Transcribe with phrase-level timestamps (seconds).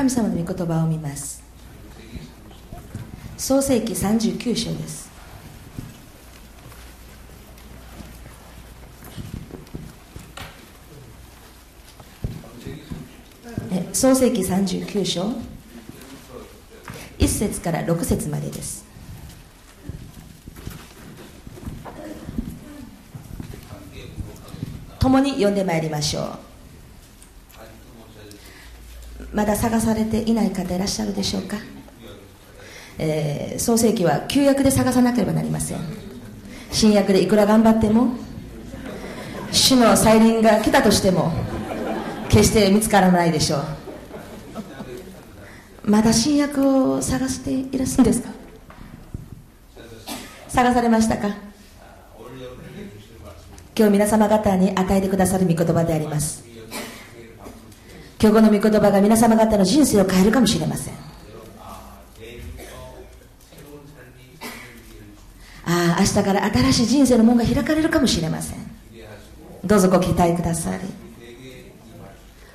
[0.00, 1.42] 神様の御言葉を見ます。
[3.36, 5.10] 創世紀39章です。
[13.92, 15.34] 創世紀39章。
[17.18, 18.86] 1節から6節までです。
[24.98, 26.49] 共に読んでまいりましょう。
[29.32, 31.56] まだ探されていない方いらっしゃるでしょうか、
[32.98, 35.78] えー創世記は旧約で探さなければなりません。
[36.72, 38.14] 新約でいくら頑張っても
[39.52, 41.32] 主の再臨が来たとしても
[42.28, 43.64] 決して見つからないでしょう。
[45.84, 48.30] まだ新約を探していらっしゃるんですか？
[50.48, 51.28] 探されましたか？
[53.76, 56.44] 今日皆様方に与えてくださる御言葉であります。
[58.22, 60.94] 今日この御言葉が皆様方の人生を変えるかもしれません。
[65.64, 68.58] ああ明日から新しい人生の門が開かれるかもしれません。
[69.64, 70.80] どうぞご期待ください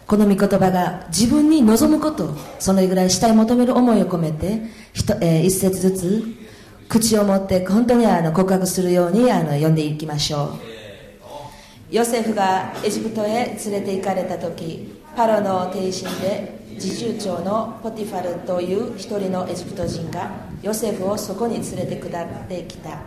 [0.08, 6.24] この御言葉が自分に望むことそのぐらいしたい求める思いを込めてひと、えー一節ずつ
[6.90, 10.60] 口を持って本当にあの告白するようにあの読んでいきましょ
[11.92, 11.96] う。
[11.96, 20.30] ヨセフがエジプトへ連れて行かれた時パロの帝臣で自重長のポティファルという一人のエジプト人が
[20.62, 23.00] ヨセフをそこに連れて下ってきた。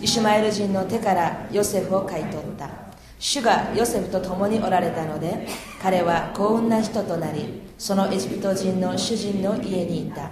[0.00, 2.70] イシュマエル人の手からヨセフを買い取った。
[3.18, 5.48] 主がヨセフと共におられたので
[5.82, 10.30] 彼は幸運な人となりそのエジプト人の主人の家にいた。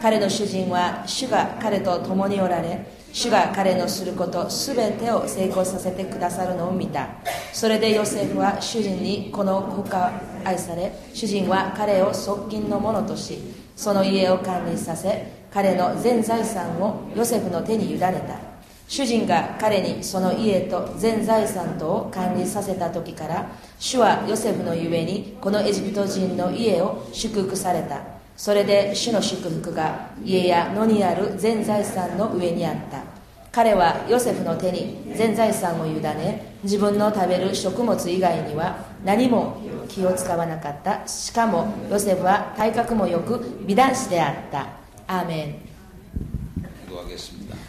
[0.00, 7.08] 彼の主人は主が彼と共におられ主が彼のすることすべてを成功させてくださるのを見た。
[7.52, 10.12] それでヨセフは主人にこの子が
[10.46, 13.38] 愛され主人は彼を側近の者とし
[13.74, 18.56] その家を管理させ彼の全財産をヨセフの手に委ねた。
[18.88, 28.00] 主人が彼にその家と全財産とを管理させた時から主はヨセフのゆえにこのエジプト人の家を祝福された。
[28.36, 33.15] それで主の祝福が家や野にある全財産の上にあった。
[33.56, 39.56] 彼はヨセフの手に全財産を委ね自分の食べる食物以外には何も
[39.88, 41.08] 気を使わなかった。
[41.08, 44.66] しかもヨセフは体格もよく美男子であった。
[45.06, 45.54] アーメン。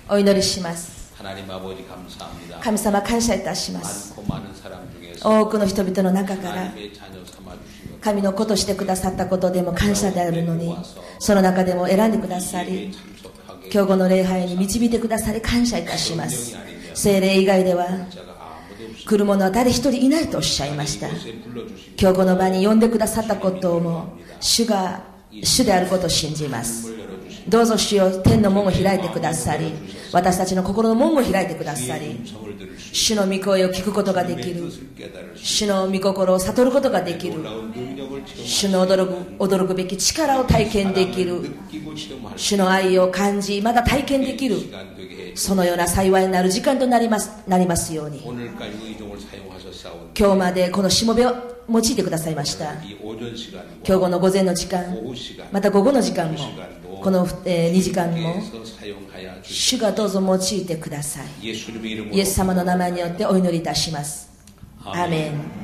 [0.09, 1.13] お祈りします。
[2.61, 4.13] 神様感謝いたします。
[5.23, 6.73] 多くの人々の中から
[8.01, 10.75] 神の子としてくださったことでも感謝であるのに
[11.19, 12.93] その中でも選んでくださり
[13.71, 16.55] 今日後の礼拝に導いてくださり感謝いたします。
[16.93, 17.87] 精霊以外では
[19.05, 21.07] 来る者は誰一人いないとおっしゃいました。
[21.99, 25.03] 今日この場に呼んでくださったことをも主が
[25.43, 26.97] 主であることを信じます。
[27.47, 29.71] どうぞ主よ天の門を開いてくださり
[30.11, 32.19] 私たちの心の門を開いてくださり
[32.91, 34.69] 主の御声を聞くことができる
[35.35, 37.39] 主の御心を悟ることができる
[38.35, 39.07] 主の驚
[39.37, 41.41] く驚くべき力を体験できる。
[42.35, 44.57] 主の愛を感じまだ体験できる。
[45.35, 48.21] そのような幸いになる時間となりますなりますように。
[50.17, 51.33] 今日までこのしもべを
[51.69, 52.73] 用いてくださいました。
[52.73, 52.83] 今
[53.83, 54.85] 日後の午前の時間
[55.51, 56.37] また午後の時間も
[57.01, 58.41] この、2時間も
[59.43, 61.47] 主がどうぞ用いてください。
[61.47, 61.51] イ
[62.19, 64.29] エス様の名前によってお祈りいたします。
[64.83, 65.56] アーメン。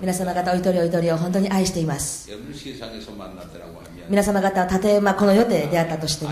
[0.00, 2.30] 皆様方お一人お一人を本当に愛しています。
[4.08, 6.30] 皆様方たとえばこの世で出会ったとしても。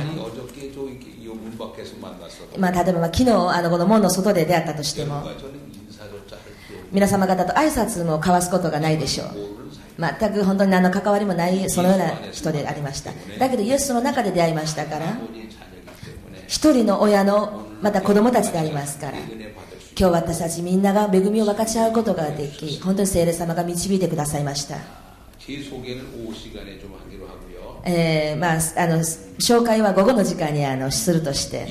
[2.59, 5.23] まあ、例えば昨日あのこの門の外で出会ったとしても。
[6.93, 9.29] 皆様方と挨拶も交わすことがないでしょう。
[9.99, 13.11] 全く本当に何の関わりもないそのような人でありました。
[13.39, 15.17] だけどイエスの中で出会いましたから。
[16.47, 19.19] 一人の親のまた子供たちでありますから。
[19.97, 24.77] 今日私たちみんなが恵みを分かち合うことができ本当に聖霊様が導いてくださいました。
[27.87, 28.97] えーまあ、あの
[29.39, 31.67] 紹介は午後の時間にあのするとして。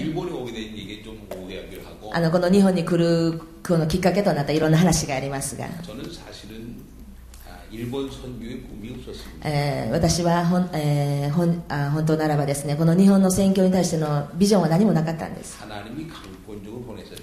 [2.16, 5.66] あのこの日本に来るこのきっかけとなったいろんな話がありますが。
[9.44, 15.58] えー、私は本,、えー、んあ本当ならばですねこの日本の選挙に対してのビジョンは何もなかったんです。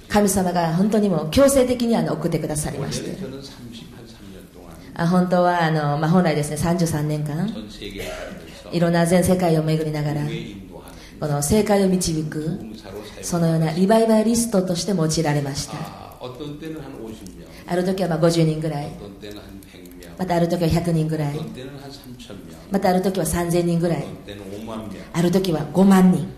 [0.09, 3.17] 神様が本当にも強制的にあの送ってくださりまして。
[4.95, 7.49] あ本当はあの、まあ、本来ですね33年間。
[8.73, 10.23] いろんな全世界を巡りながら
[11.21, 12.59] この政界を導く
[13.23, 15.75] そのようなリバイバリストとして用いられました。
[17.67, 18.91] ある時はまあ50人ぐらい。
[20.21, 21.35] またある時は100人ぐらい。
[22.71, 24.05] またある時は3000人ぐらい。
[25.15, 26.29] ある時は5万人。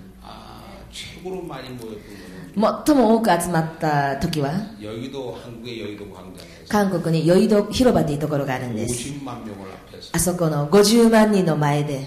[2.55, 4.52] 最も多く集まった時は
[6.69, 9.11] 韓国に余裕広場というところがあるんです
[10.12, 12.06] あそこの50万人の前で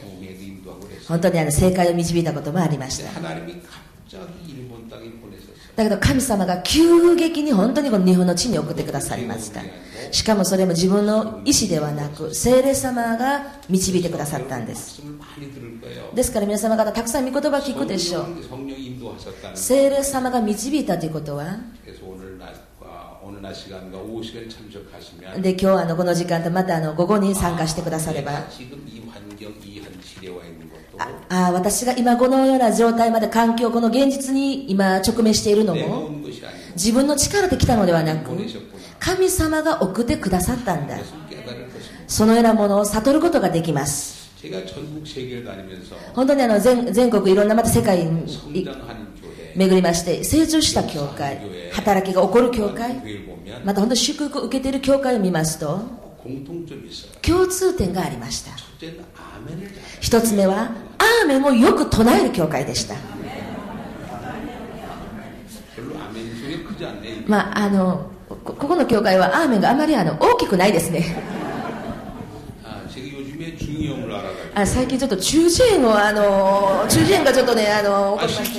[1.07, 3.09] 本当にあの正解を導いたこともありました。
[5.75, 9.61] だけど神様が急激に本当にこの日本の地に送ってくださりました。
[10.11, 15.01] しかもそれも自分の意思ではなく精霊様が導いてくださったんです。
[16.13, 18.25] ですから皆様方たくさん御言葉聞くでしょう。
[19.53, 21.57] 精霊様が導いたということは
[25.41, 28.31] で今日あのこの時間とまたあの午後に参加してくだされば
[30.97, 36.09] ああ私が今このような状態まで環境この現実に今直面しているのも
[36.75, 38.31] 自分の力で来たのではなく
[38.99, 40.97] 神様が送ってくださったんだ。
[42.07, 44.31] そのようなものを悟ることができます。
[46.13, 48.37] 本当にあの全全国いろんなまた世界に
[49.55, 53.01] 巡りまして成長した教会働きが起こる教会
[53.63, 56.04] また本当に祝福を受けている教会を見ますと
[57.21, 58.51] 共通点がありました
[60.01, 62.95] 一つ目はアーメンをよく唱える教会でした。
[67.27, 71.15] まああのここの教会はアーメンがあまりあの大きくないですね。
[74.55, 75.51] あ最近ちょっと中耳
[75.83, 78.53] 炎をあの中耳炎がちょっとねあの起こりまし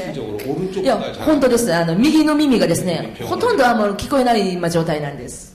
[0.75, 5.55] ていや本当ですあの右の耳がですねほとんどあんまり聞こえない今状態なんです.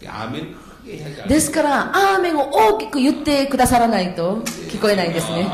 [1.27, 4.37] ですからアーメンを大きく言ってくださらないと
[4.69, 5.47] 聞こえないんですね。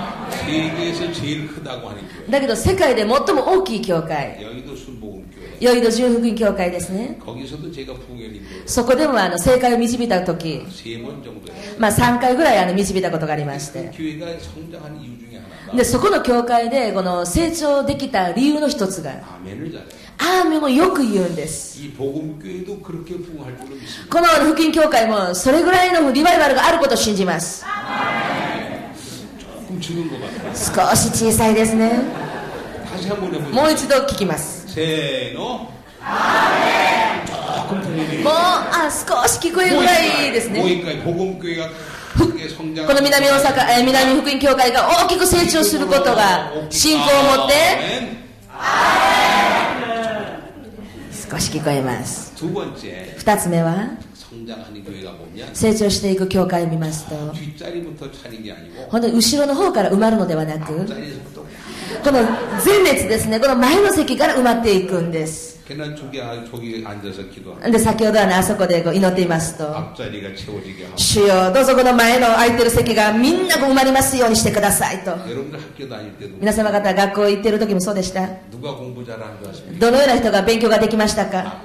[2.30, 4.40] だけど世界で最も大きい教会
[5.60, 6.68] ヨイド純福音教会。
[6.72, 7.20] ですね。
[8.66, 10.62] そこでもあの正解を導いた時、
[11.78, 13.92] まあ、3回ぐらいあの導いたことがありまして。
[15.76, 19.12] でそこの教会でこの成長できた理由の一つが
[20.20, 21.80] アーメンよく言うんです。
[24.10, 27.64] この福音教会もそれぐらいのリバイバルがあることを信じます。
[30.54, 32.02] 少し小さいですね。
[33.52, 34.74] もう一度聞きます。
[34.74, 35.72] せーの。
[38.24, 40.62] もうあ少し聞こえるぐらいですね。
[42.18, 47.54] この南大阪、え南福音教会が大きく成長することが信仰を持って。
[51.30, 52.34] 少し聞こえます。
[52.44, 53.90] 2つ目は？
[55.54, 57.16] 成長していく教会を見ますと。
[58.90, 60.74] 本当に後ろの方から埋まるのではなく
[62.04, 62.22] この
[62.66, 65.58] 前列ですね、この前の席から埋まっていくんです。
[67.70, 69.66] で、先ほどはね、あそこでこう祈っていますと、
[70.96, 75.12] 主よ、どうぞこの前の空いてる席がみんな埋まりますようにしてくださいと。
[76.40, 78.30] 皆様方、学校行ってる時もそうでした。
[79.80, 81.62] どのような人が勉強ができましたか？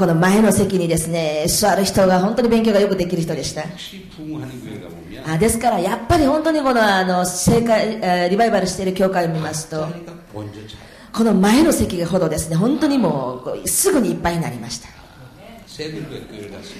[0.00, 3.64] この前の席にですね、座る人が本当に勉強がよくできる人でした。
[5.30, 9.86] あですから、やっぱり本当にこのあの正解リバイバルしている教会を見ますと、
[11.12, 14.88] この前の席ほどですね、本当にもうすぐにいっぱいになりました。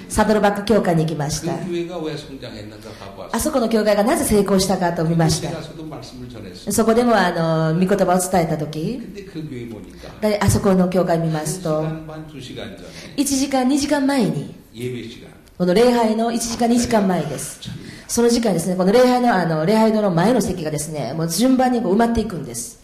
[0.09, 1.53] サドルバック教会に行きました。
[3.31, 5.49] あそこの教会がなぜ成功したかと見ました。
[6.71, 9.01] そこでもあの御言葉を伝えた時。
[10.39, 14.53] あそこの教会見ますと1時間2時間前に
[15.57, 17.59] この礼拝の1時間2時間前です。
[18.07, 22.81] その時間ですねこの礼拝のあの礼拝堂の前の席がですねもう順番にこう埋まっていくんです。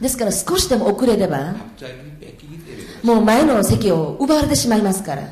[0.00, 1.54] ですから少しでも遅れれば
[3.02, 5.22] もう前の席を奪われてしまいますから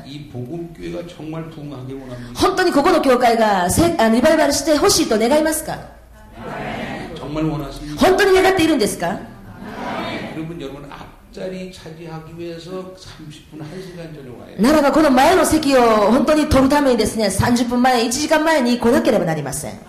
[2.35, 5.77] 本当にここの教会がせあのリバイバルしてほしいと願いますか
[7.97, 9.19] 本当に願っているんですか
[14.61, 19.79] ならばこの前の席を本当に取るためにですね30分前1時間前に来なければなりません。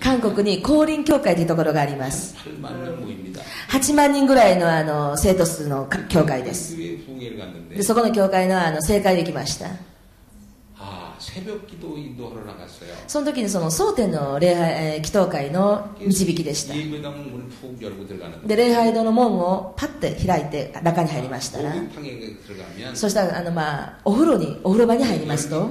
[0.00, 2.36] 韓国に降臨教会というところがあります。
[3.70, 6.76] 8万人ぐらいのあの生徒数の教会です。
[6.76, 9.68] でそこの教会のあの正解できました。
[13.06, 16.74] その時にその争点の礼拝、祈祷会の導きでした。
[18.46, 21.62] で礼拝堂の門をパッて開いて中に入りました。
[21.62, 21.74] ら
[22.94, 25.70] そしたらあの、まあ、お風呂にお風呂場に入りますと。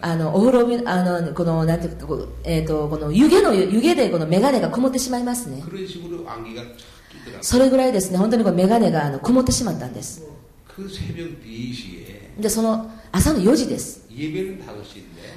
[0.00, 2.06] あのお風呂あのこのなんていうか,、
[2.44, 5.62] えーと、この湯気の湯気でこの眼鏡がこもってしまいますね。
[7.40, 8.18] それぐらいですね。
[8.18, 10.22] 本当にこの眼鏡があのこもってしまったんです。
[12.38, 14.06] でその朝の4時です。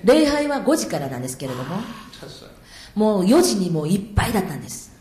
[0.04, 1.78] 礼拝は5時からなんですけれども。
[2.96, 4.92] もう4時にもういっぱいだったんです。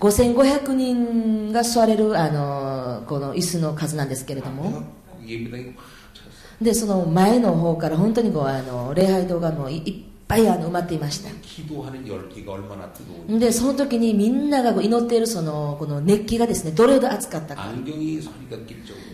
[0.00, 4.82] 5500人が座れるあのこの椅子の数なんですけれども。
[6.60, 9.94] でその前の方から本当にこうあの礼拝堂がもういっ
[10.28, 11.30] ぱいあの埋まっていました。
[13.38, 17.62] でその時にみんなが祈っているそのこの熱気がですねどれほど熱かったか。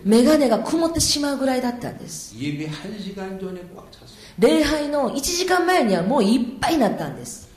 [0.04, 2.34] 眼鏡が曇ってしまうぐらいだったんです。
[4.38, 7.48] 礼拝の1時間前にはもういっぱいになったんです。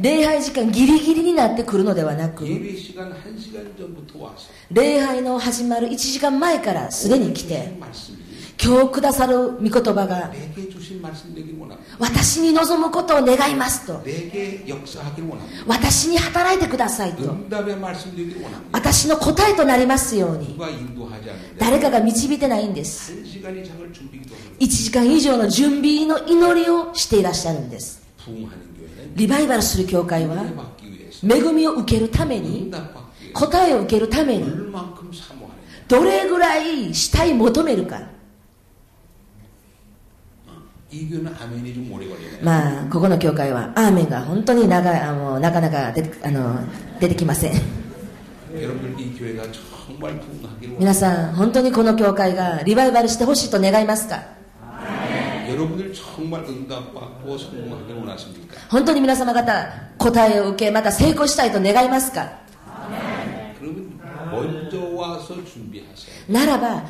[0.00, 2.44] 礼拝時間ギリギリになってくるのではなく
[4.70, 7.72] 礼拝の始まる1時間前からすでに来て
[8.62, 10.32] 今日くださる御言葉が
[11.98, 14.02] 私に望むことを願いますと
[15.66, 17.36] 私に働いてくださいと
[18.72, 20.58] 私の答えとなりますように
[21.58, 23.12] 誰かが導いてないんです。
[24.58, 28.02] 1時間以上の準備の祈りをしていらっしゃるんです。
[29.16, 30.44] リバイバルする教会は
[31.22, 32.70] 恵みを受けるために
[33.32, 34.44] 答えを受けるために
[35.88, 38.00] どれぐらい死体求めるか。
[42.42, 46.60] まあここの教会はアーメンが本当に長あのなかなか出あの
[47.00, 47.52] 出てきません。
[50.78, 54.35] 皆さん本当にこの教会がリバイバルしてほしいと願いますか？
[55.55, 58.55] 여러분들 정말 응답받고 성공하기를 원하십니까?
[58.69, 62.39] 本当に皆様方答えを受けまた成功したいと願いますか
[63.59, 63.99] 그러면
[64.31, 66.25] 먼저 와서 준비하세요.
[66.29, 66.83] ならば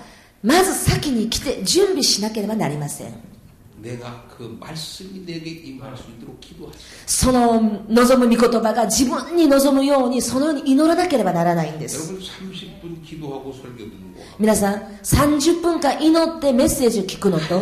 [0.44, 3.14] まず先に来て準備しなければなりません
[7.07, 12.15] その望む御言葉が自分に望むようにそのように祈らなければならないんです。
[14.39, 17.61] 皆さん30分間祈ってメッセージを聞くのと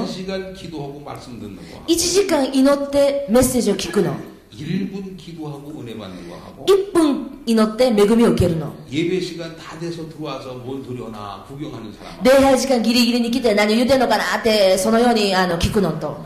[1.86, 4.33] 1時間祈ってメッセージを聞くの。
[4.53, 11.93] 1분 기도하고 은혜 받는 거 하고 1分祈って恵みを受けるの 예배 시간 다 돼서 들어와서 뭔 소리 하나 구경하는
[11.93, 16.17] 사람礼拝時間ギリギリに来て何言うてんのかなってそのようにあの聞くのと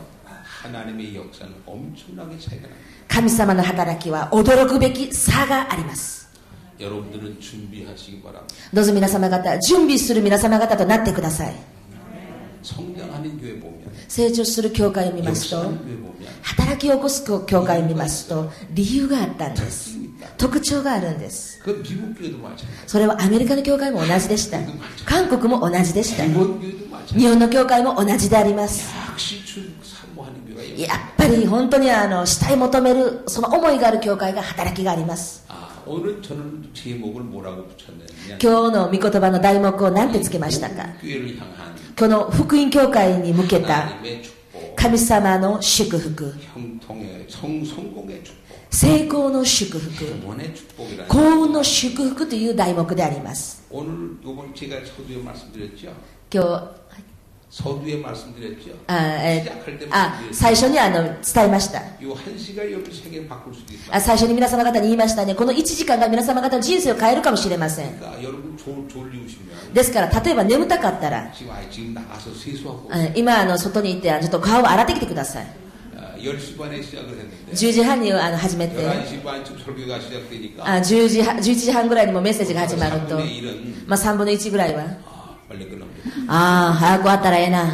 [0.62, 2.76] 하나님의 역사는 엄청나게 차이가 납니다.
[3.08, 6.24] 神様の働きは驚くべき差があります
[6.80, 8.54] 여러분들은 준비하시기 바랍니다.
[8.72, 11.54] どうぞ皆様方準備する皆様方となってください
[12.62, 19.97] 성장하는 교회 보면 成長する教会を見ますと 역사하는 교회 보면 働き起こす教会を見ますと理由があったんです。
[20.37, 21.61] 特徴があるんです。
[22.87, 24.59] それはアメリカの教会も同じでした。
[25.05, 26.25] 韓国も同じでした。
[26.25, 26.33] 日
[27.27, 28.93] 本の教会も同じであります。
[30.77, 35.45] やっぱり本当にあの死体求めるその思いがある教会が働きがあります。
[35.85, 36.05] 今日
[38.71, 40.85] の御言葉の題目を何てつけましたか？
[41.97, 43.89] この福音教会に向けた
[44.75, 46.33] 神様の祝福。
[48.71, 50.05] 成功の祝福
[51.07, 53.63] 幸運の祝福という題目であります
[56.31, 56.78] 今日
[58.87, 59.43] あえ
[59.91, 61.81] あ最初にあの伝えました.
[63.91, 67.99] あ最初に皆様方に言いましたねこの1時間が皆様方の人生を変えるかもしれません
[69.73, 71.31] ですから例えば眠たかったら
[73.15, 75.47] 今あの外に行ってちょっと顔を洗ってきてください
[77.51, 78.75] 10時半にあの始めて
[80.67, 83.15] あ 10, 時11時半ぐらいにもメッセージが始まると、
[83.87, 85.08] まあ、3分の1ぐらいは。
[85.48, 86.10] 빨리 끝납니다.
[86.28, 87.64] ああ早く終わったらええな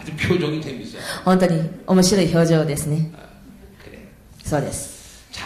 [0.00, 1.00] 아주 표정이 재밌어요.
[1.24, 3.18] 本当に面白い表情ですね 아,
[3.84, 4.08] 그래.
[4.44, 5.44] そうです 자,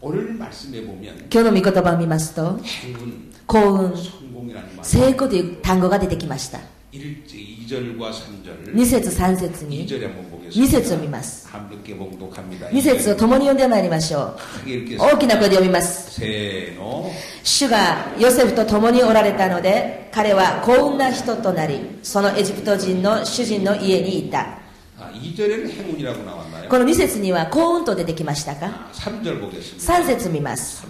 [0.00, 1.02] 오늘 말씀해 보면
[1.32, 4.84] 今日の御言葉を見ますと 행운, 幸運 성공이라는 말.
[4.84, 6.58] 成功という単語が出てきました
[6.92, 7.24] 1,
[7.68, 8.74] 2절과 3절.
[8.74, 11.47] 2節3節に 2절에 한번 2節を見ます。
[12.71, 14.37] 2節を共に読んでまいりましょう。
[14.99, 16.19] 大きな声で読みます。
[17.43, 24.59] 主がヨセフと共におられたので彼は幸運な人となりそのエジプト人の主人の家にいた。
[26.69, 28.87] この2節には幸運と出てきましたか
[29.79, 30.85] ？3節見ます。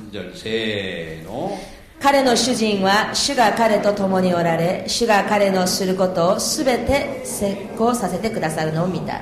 [2.01, 9.21] 彼の主人は主が彼と共におられ主が彼のすることをすべて成功させてくださるのを見た。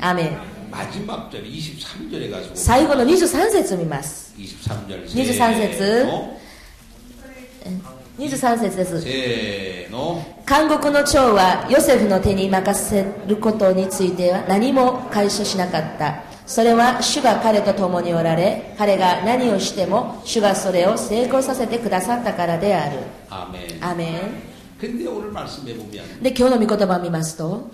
[0.00, 0.38] アメン。
[2.54, 4.34] 最後の23節を見ます。
[4.38, 6.06] 23節。
[8.18, 8.94] 23節です。
[10.48, 16.27] 監獄の長はヨセフの手に任せることについては何も解消しなかった。
[16.48, 23.00] それは主が彼と共におられ彼が何をしても主がそれを成功させてくださったからである。
[23.28, 24.12] アメンアメン
[26.22, 27.70] で今日の御言葉を見ますと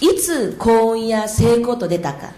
[0.00, 2.32] いつ幸運や成功と出たか。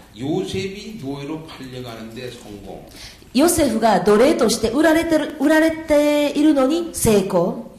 [3.33, 7.69] ヨセフが奴隷として売られてる売られているのに成功。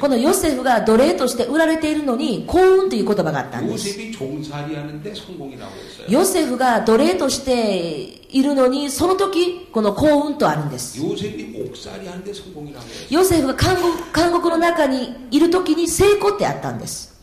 [0.00, 4.00] このヨセフが奴隷として売られているのに幸運という言葉があったんです。
[6.08, 7.98] ヨセフが奴隷として
[8.30, 10.98] いるのにその時この幸運とあるんです。
[13.10, 17.18] ヨセフが監獄監獄の中にいる時に成功ってあったんです。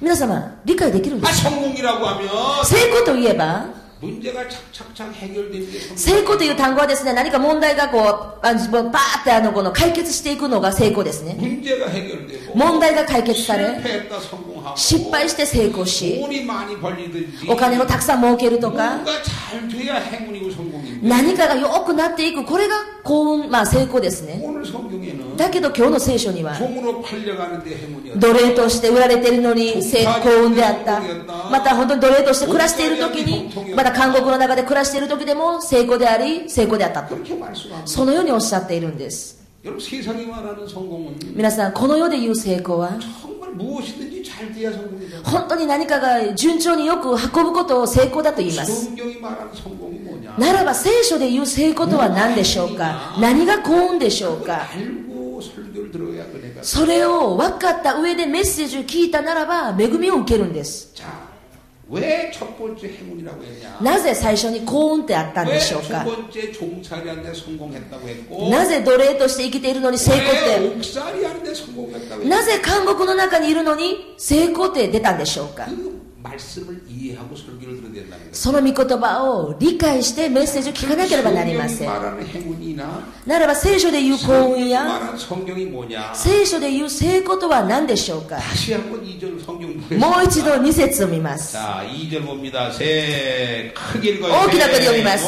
[0.00, 1.50] 皆様理解できるんですか？
[2.64, 3.80] 成功といえば
[5.96, 8.02] 成功という単語はですね、何か問題がこう、
[8.46, 11.36] あのバーってあのこの解決していくのが成功ですね。
[12.54, 13.66] 問題が解決され、
[14.76, 16.18] 失敗して成功し、
[17.52, 18.96] お金をたくさん儲けるとか、
[21.02, 24.40] 何かが良くなっていく、これが幸運、まあ成功ですね。
[25.40, 26.52] だけど今日の聖書には
[28.14, 31.00] 奴隷として売られているのに幸運であった。
[31.50, 37.16] また本当に奴隷として暮らしている時にまた監獄の中で暮らしている時でも成功であり成功であったと。
[37.86, 39.40] そのようにおっしゃっているんです。
[41.34, 42.90] 皆さんこの世で言う成功は
[45.24, 48.90] 本当に何かが順調によく運ぶことを成功だと言います。
[50.38, 53.16] ならば聖書で言う成功とは何でしょうか？
[53.20, 54.66] 何が幸運でしょうか？
[56.62, 60.92] それを分かった上でメッセージを聞いたならば恵みを受けるんです。
[63.80, 66.04] なぜ最初に幸運ってあったんでしょうか？
[68.50, 72.28] なぜ奴隷として生きているのに成功って？
[72.28, 75.66] なぜ監獄の中にいるのに成功って出たんでしょうか？
[78.32, 81.88] その御言葉を理解してメッセージを聞かなければなりません。
[83.26, 84.82] ならば聖書で言う幸運や
[86.14, 88.36] 聖書で言う聖ことは何でしょうか
[89.98, 91.56] もう一度2節を見ます。
[94.30, 95.24] 大きな声で読みます。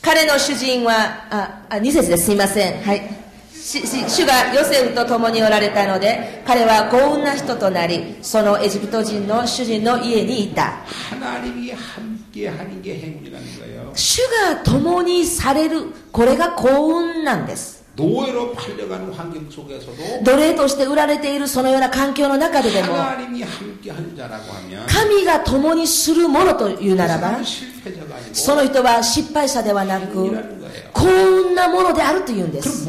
[0.00, 2.24] 彼の主人は、あ、あ2節です。
[2.26, 2.82] すみません。
[2.82, 3.23] はい。
[3.64, 10.84] 主がヨセフと共におられたので彼は幸運な人となりそのエジプト人の主人の家にいた。
[13.94, 14.18] 主
[14.52, 17.82] が共にされるこれが幸運なんです。
[20.24, 22.88] 奴隷として売られているそのような環境の中ででも
[24.88, 27.38] 神が共にするものというならば
[28.32, 30.36] その人は失敗者ではなく
[30.94, 32.88] 幸運なものであると言うんです。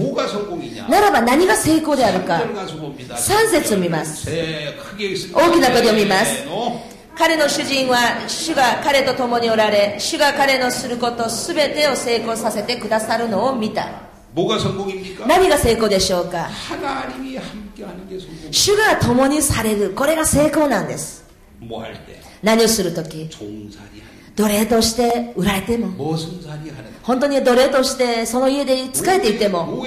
[0.90, 2.36] ならば何が成功であるか。
[2.36, 4.30] 3節を見ます。
[4.30, 6.46] 大きなことを見ます。
[7.18, 13.88] 彼の主人は主が彼と共におられ主が彼のすること全てを成功させてくださるのを見た
[15.26, 16.50] 何が成功でしょうか
[18.52, 21.26] 主が共にされるこれが成功なんです
[22.44, 23.30] 何をするとき
[24.36, 26.18] 奴隷として売られても
[27.04, 29.86] 本当に奴隷としてその家で仕えていても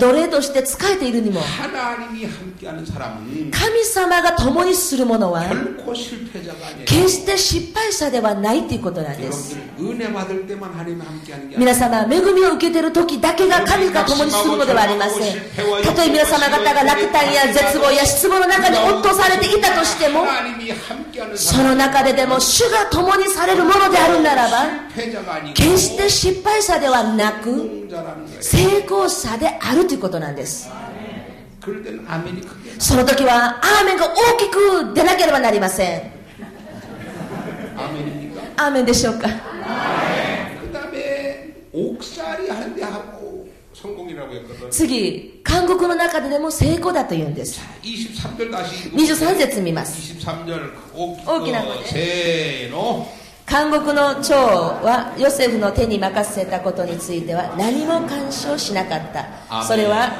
[0.00, 1.40] 奴隷として仕えているにも
[3.50, 5.42] 神様が共にするものは
[6.84, 9.56] 決して失敗者ではないということなんです。
[11.56, 15.36] 皆様恵みを受けている時だけが神が共にするのではありません。
[15.82, 20.24] たとえ皆様方が落胆や絶望や失望の中に落とされていたとしても
[21.34, 24.88] その中ででも主が共ににされるものであるならば
[25.54, 27.88] 決して失敗者ではなく
[28.40, 30.68] 成功者であるということなんです。
[32.78, 36.02] その時はアーメンが大きく出なければなりません。
[38.56, 39.28] アーメンでしょうか？
[44.70, 47.60] 次、韓国の中ででも成功だと言うんです。
[47.82, 50.14] 23節見ます。
[50.24, 52.72] 大きな声で。
[53.46, 59.64] 韓国の長はヨセフの手に任せたことについては何も干渉しなかった。
[59.64, 60.12] それは、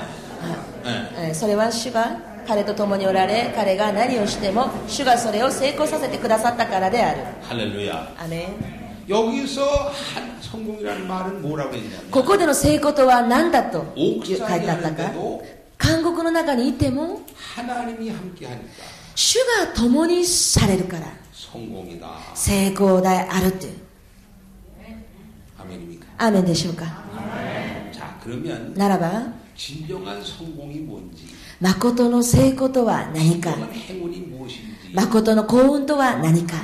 [1.32, 7.22] それは主が彼と共におられ、彼が何をしても主がそれを成功させてくださったからである。
[7.40, 8.12] ハレルヤ。
[8.18, 8.48] アメ
[8.80, 8.83] ン
[12.10, 15.12] ここでの成功とは何だと書いてあったか
[15.78, 17.20] 韓国の中にいても
[19.14, 21.06] 主が共にされるから
[22.34, 23.72] 成功であるという。
[26.18, 26.84] アメンでしょうか？
[28.76, 29.22] ならば
[31.60, 33.50] 誠の成功とは何か？
[34.94, 36.54] 誠の幸運とは何か。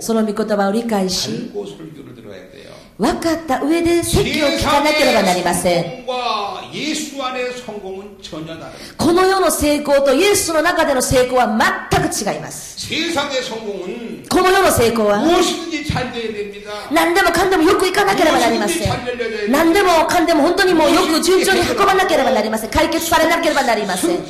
[0.00, 1.50] その御言葉を理解し
[2.96, 6.04] 分かった上で席を聞かなければなりません。
[8.96, 11.58] この世の成功とイエスの中での成功は
[11.90, 12.88] 全く違います。
[14.28, 15.18] この世の成功は
[16.92, 18.88] 何でもかんでもよくいかなければなりません。
[19.50, 22.70] 何でもかんでも本当にもうよく順調に運ばなければなりません。
[22.70, 24.20] 解決されなければなりません。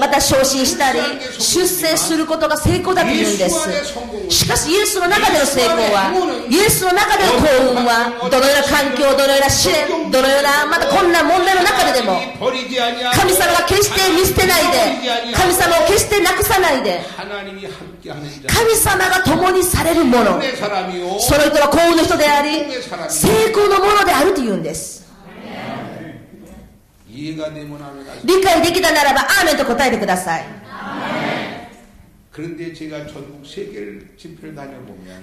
[0.00, 1.00] また昇進したり、
[1.38, 3.68] 出世することが成功だと言うんです。
[4.28, 6.12] しかしイエスの中での成功は、
[6.48, 17.00] イエスの中での幸運ははどのような環境どのような試練どのようなまたこんな問題の中ででも神様が決して見捨てないで神様を決してなくさないで
[18.46, 20.40] 神様が共にされるもの。
[21.20, 22.64] その人は幸運の人であり
[23.08, 25.06] 成功のものであるというんです。
[28.24, 30.44] 理解できたならばアーメンと答えてください。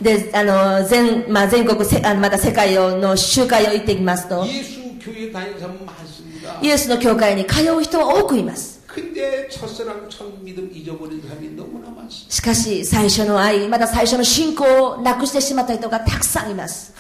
[0.02, 4.46] で、あの、全、まあ、全国せあ、また世界の集会を行ってきますと、
[6.62, 8.76] イエスの教会に通う人は多くいます。
[12.30, 16.94] しかし、最初の愛、また最初の信仰をなくしてしまった人がたくさんいます。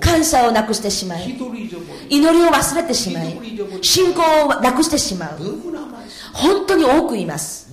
[0.00, 1.38] 感謝をなくしてしまい、
[2.10, 3.38] 祈りを忘れてしまい、
[3.80, 5.38] 信仰をなくしてしまう。
[6.36, 7.66] 本当に多くいます。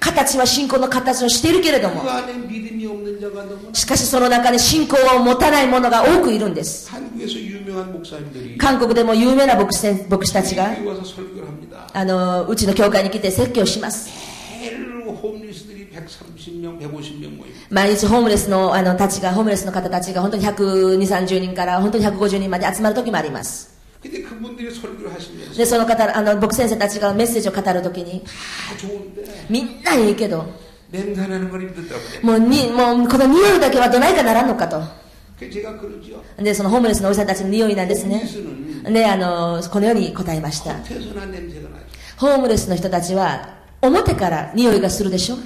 [0.00, 2.02] 形は信仰の形をしているけれども、
[3.74, 6.90] しかしその中で信仰を持たない者が多くいるんです。
[8.58, 10.74] 韓国でも有名な牧師牧師たちが、
[11.92, 14.08] あの、うちの教会に来て説教します。
[17.70, 23.73] 毎日ホームレスのあのたちが、ホームレスの方たちが本当に120、30人から本当に150人まで集まる時もあります。
[25.56, 28.22] でその方あの僕先生たちがメッセージを語るときに
[29.48, 30.44] みんないいけど
[32.22, 34.80] もうにもうこの匂いだけはどないかならんのかと
[36.38, 38.22] でそのホームレスのおじさんたちの匂いなんですね
[38.92, 40.74] であのこのように答えました
[42.16, 45.36] ホームレスの人たちは表から匂いがするでしょ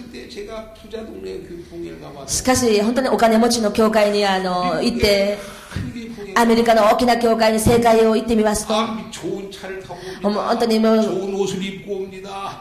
[2.29, 5.39] しかし本当にお金持ちの教会にあの行って
[6.41, 8.73] アメリカの大きな教会に正解を行ってみますと、
[10.23, 10.99] 本当にもう、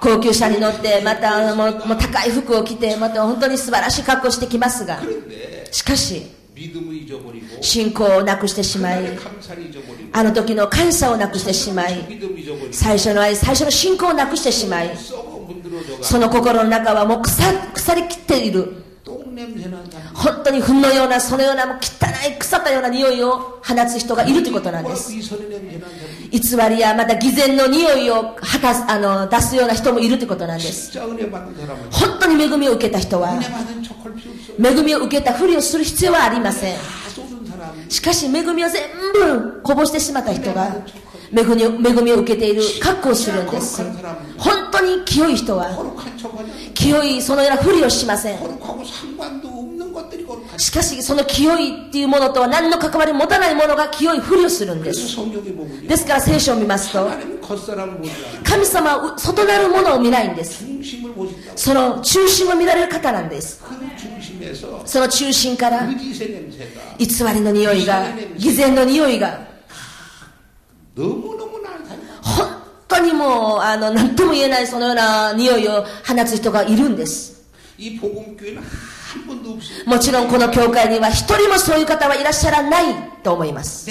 [0.01, 4.99] 高級車に乗って、またもう高い服を着て、また本当に素晴らしい格好してきますが、
[5.69, 6.25] しかし、
[7.61, 9.15] 信仰をなくしてしまい、
[10.11, 12.03] あの時の感謝をなくしてしまい、
[12.71, 14.89] 最初の愛、最初の信仰をなくしてしまい、
[16.01, 18.87] その心の中はもう腐りきっている。
[20.13, 25.12] 本当に糞のような、そのような、もう汚い、腐ったような匂いを放つ人がいるということなんです。
[25.12, 30.97] 偽りや、また偽善の匂いを吐かあの出すような人もいるということなんです。
[31.00, 33.39] 本当に恵みを受けた人は、
[34.60, 36.76] 恵みを受けたふりをする必要はありません。
[37.89, 38.82] しかし、恵みを全
[39.13, 40.76] 部こぼしてしまった人が、
[41.31, 43.83] 恵み恵みを受けている覚悟をするんです。
[44.37, 45.67] 本当に清い人は
[46.73, 48.37] 清いそのようなふりをしません。
[50.57, 55.17] しかしその清いっていうものとは何の関わり持たないものが清いふりをするんです。
[55.87, 57.07] ですから聖書を見ますと
[58.43, 60.65] 神様は外なるものを見ないんです。
[61.55, 63.63] その中心を見られる方なんです。
[64.85, 68.05] その中心から偽りの匂いが
[68.37, 69.57] 偽善の匂いが
[72.23, 72.47] 本
[72.88, 77.38] 当にもう、あの、何とも言えないそのような匂いを放つ人がいるんです。
[79.86, 82.86] もちろんこの教会には一人もそういう方はいらっしゃらない
[83.23, 83.89] と思います。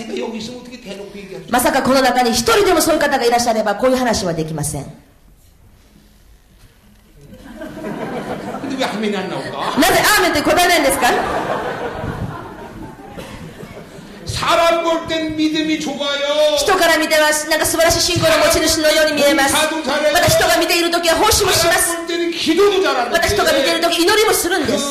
[1.50, 4.84] まさかこの中に一人でもそういう方がいらっしゃればこういう話はできません。
[9.80, 11.06] なぜアーメンって答えないんですか？
[16.56, 19.54] 人から見てはなんか素晴らしい信仰の持ち主のように見えます
[20.14, 21.98] また人が見ている時は奉仕もします
[23.10, 24.86] また人が見ている時祈りもするんです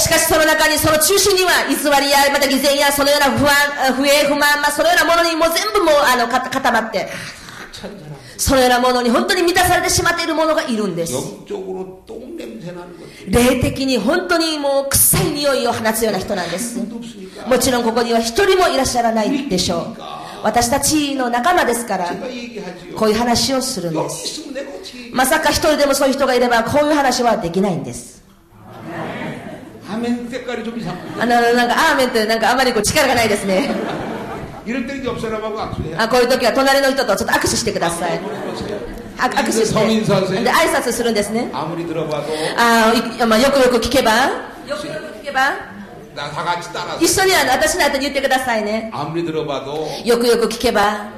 [0.00, 7.08] しかしその中にその中心には偽りやまた偽善やそのような不安不平不満、まあ、そのようなものにも全部もうあの固まって
[8.40, 11.12] そのようなものに本当に満たされてしまっているものがいるんです。
[13.28, 16.78] 霊的に本当にもう臭い匂いを放つような人なんです。
[17.46, 19.96] もちろんここには一人もいらっしゃらないでしょう。
[20.42, 22.06] 私たちの仲間ですから、
[22.96, 24.40] こういう話をするんです。
[25.12, 28.22] まさか一人でもそういう人がいれば、こういう話はできないんです。
[31.20, 33.68] あの、なんか、アーメンってなんかあまりこう力がないですね。
[35.96, 38.20] あこういう時は隣の人とちょっと握手してください。
[39.18, 39.74] 握手して
[40.44, 41.50] で挨拶するんですね。
[41.52, 41.66] あ
[43.26, 44.12] まあよくよく聞けば？
[44.66, 45.56] よくよく聞けば？
[47.00, 48.90] 一緒にあの私の後に言ってくださいね。
[50.04, 51.08] よくよく聞けば？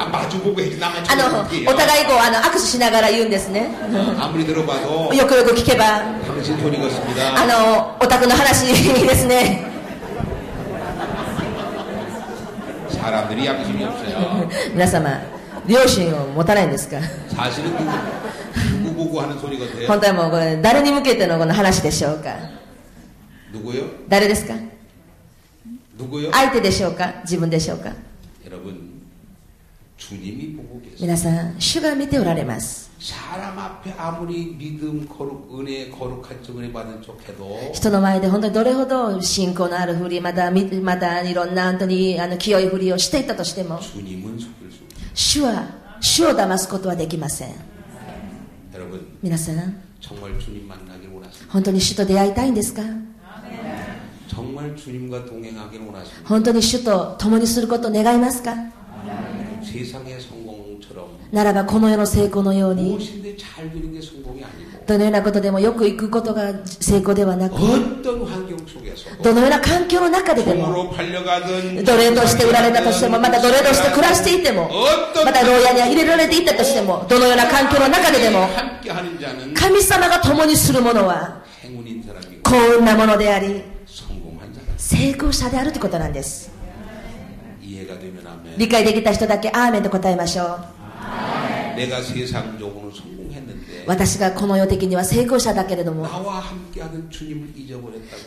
[0.00, 3.70] あのお互いこうあの握手しながら言うんですね。
[5.14, 6.02] よくよく聞けば。
[7.36, 9.69] あのお宅の話ですね。
[12.99, 14.49] 사람들이 양심이 없어요.
[14.73, 15.21] 皆様、
[15.67, 16.97] 良心を持たないんですか
[17.29, 17.83] 사실은 누구,
[18.83, 19.87] 누구 보고 하는 소리 같아요?
[19.87, 22.35] 本当はもうこれ、誰に向けてのこの話でしょうか
[23.51, 23.83] 누구요?
[24.07, 24.53] 誰ですか
[25.97, 26.31] 누구요?
[26.31, 27.91] 相手でしょうか自分でしょうか
[30.98, 32.90] 皆さん、主が見ておられます。
[37.72, 43.78] 人の前で本当にどれほど信仰のあるふり、またまたいろんな本当にあの清いふりをしていたとしても、
[45.14, 45.68] 主は
[46.00, 47.54] 主を騙すことはできません。
[49.22, 49.82] 皆さん、
[51.48, 52.82] 本当に主と出会いたいんですか？
[56.24, 58.54] 本当に主と共にすることを願いますか？
[61.32, 62.98] ならばこの世の成功のように
[64.86, 67.54] どのようなことでもよく行くことが成功ではなく
[69.22, 70.92] どのような環境の中ででも
[71.84, 74.68] 奴隷として売られたとしてもまた奴隷として暮らしていても
[75.24, 78.48] また牢屋に入れられていたとしてもどのような環境の中ででも
[79.54, 81.42] 神様が共にするものは
[82.42, 83.62] 幸運なものであり
[84.76, 86.49] 成功者であるということなんです
[88.56, 90.64] 理解できた人だけアーメンと答えましょう。
[93.86, 96.06] 私がこの世的には成功者だけれども。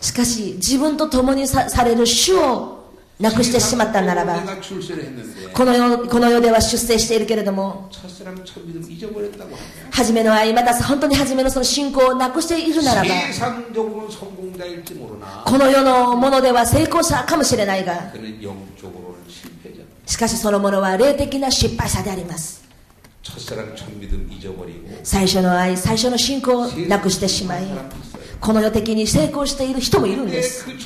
[0.02, 2.84] しかし自分と共にさされる主を
[3.20, 4.42] なくしてしまったならば
[5.54, 7.90] この世この世では出世しているけれども
[9.92, 13.10] 初めの愛また本当に初めのその信仰をなくしているならば
[15.46, 18.12] この世のものでは成功者かもしれないが
[20.06, 22.64] しかしそのものは霊的な失敗者であります。
[25.04, 27.64] 最初の愛、最初の信仰をなくしてしまい、
[28.42, 30.66] この世的に成功している人もいるんです。
[30.70, 30.86] し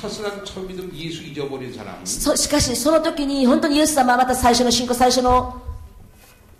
[2.47, 5.61] かしその時に本当にイエス様はまた最初の信仰、最初の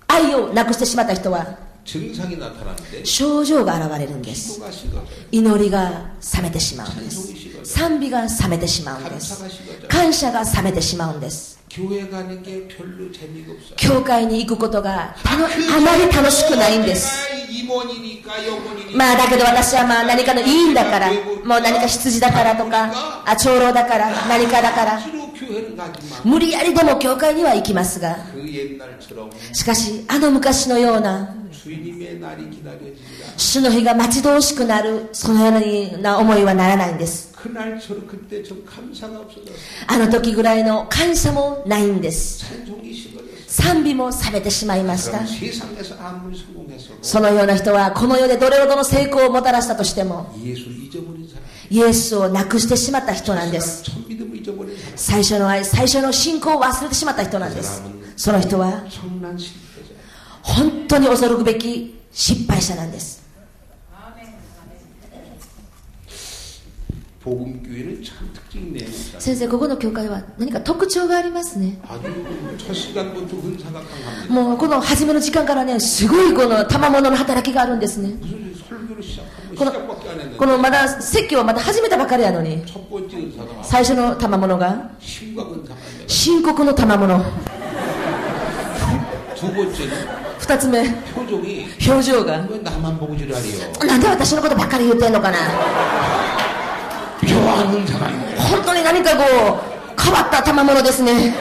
[0.08, 1.67] 愛をなくしてしまった人は、
[3.06, 4.62] 症状が現れるんです
[5.32, 9.44] 祈りが冷めてしまうんです賛美が冷めてしまうんです
[9.88, 11.58] 感謝が冷めてしまうんです
[13.78, 15.38] 教会に行くことがあ
[15.82, 17.30] まり楽しくないんです
[18.96, 22.92] まあだけど私はまあ何かの委員だからもう何か羊だからとか
[23.26, 25.00] あ長老だから何かだから
[26.24, 28.18] 無理やりでも教会には行きますが
[29.54, 31.36] しかしあの昔のような
[33.38, 37.34] 主の日が待ち遠しくなる、そのような思いはならないんです。
[39.88, 42.46] あの時ぐらいの感謝もないんです。
[43.48, 45.22] 賛美もされてしまいました。
[47.02, 50.36] そのような人はこの世でどれほどの成功をもたらしたとしても、
[51.70, 53.84] イエスをなくしてしまった人なんです。
[54.96, 57.82] 最初の愛、最初の信仰を忘れてしまった人なんです。
[58.16, 58.84] その人は、
[60.47, 63.23] 本当に恐るべき失敗者なんです
[67.23, 68.89] 복음교회는 참 특징이 있네요.
[69.21, 72.03] 先生ここの教会は何か特徴がありますね 아주
[72.59, 74.35] 첫 시간부터 은사가 강합니다.
[74.35, 85.75] もうこの初めの時間からねすごいこの賜物の働きがあるんですね 무슨 설교를 시작하면 この 시작밖에 안 했는데 このまだ説教はまだ始めたばかりやのに 첫 번째 은사가 最初の賜物が 심각 은사가
[85.77, 87.25] 아니라 深刻の賜物
[89.37, 89.93] 두 번째는
[90.40, 90.80] 二つ目。
[91.88, 92.38] 表情が。
[92.38, 92.48] なん
[94.00, 95.38] で私のことばっかり言ってんのかな？
[98.50, 101.34] 本当に何かこう変わった賜物ですね。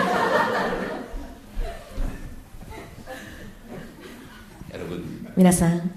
[5.36, 5.95] 皆さん。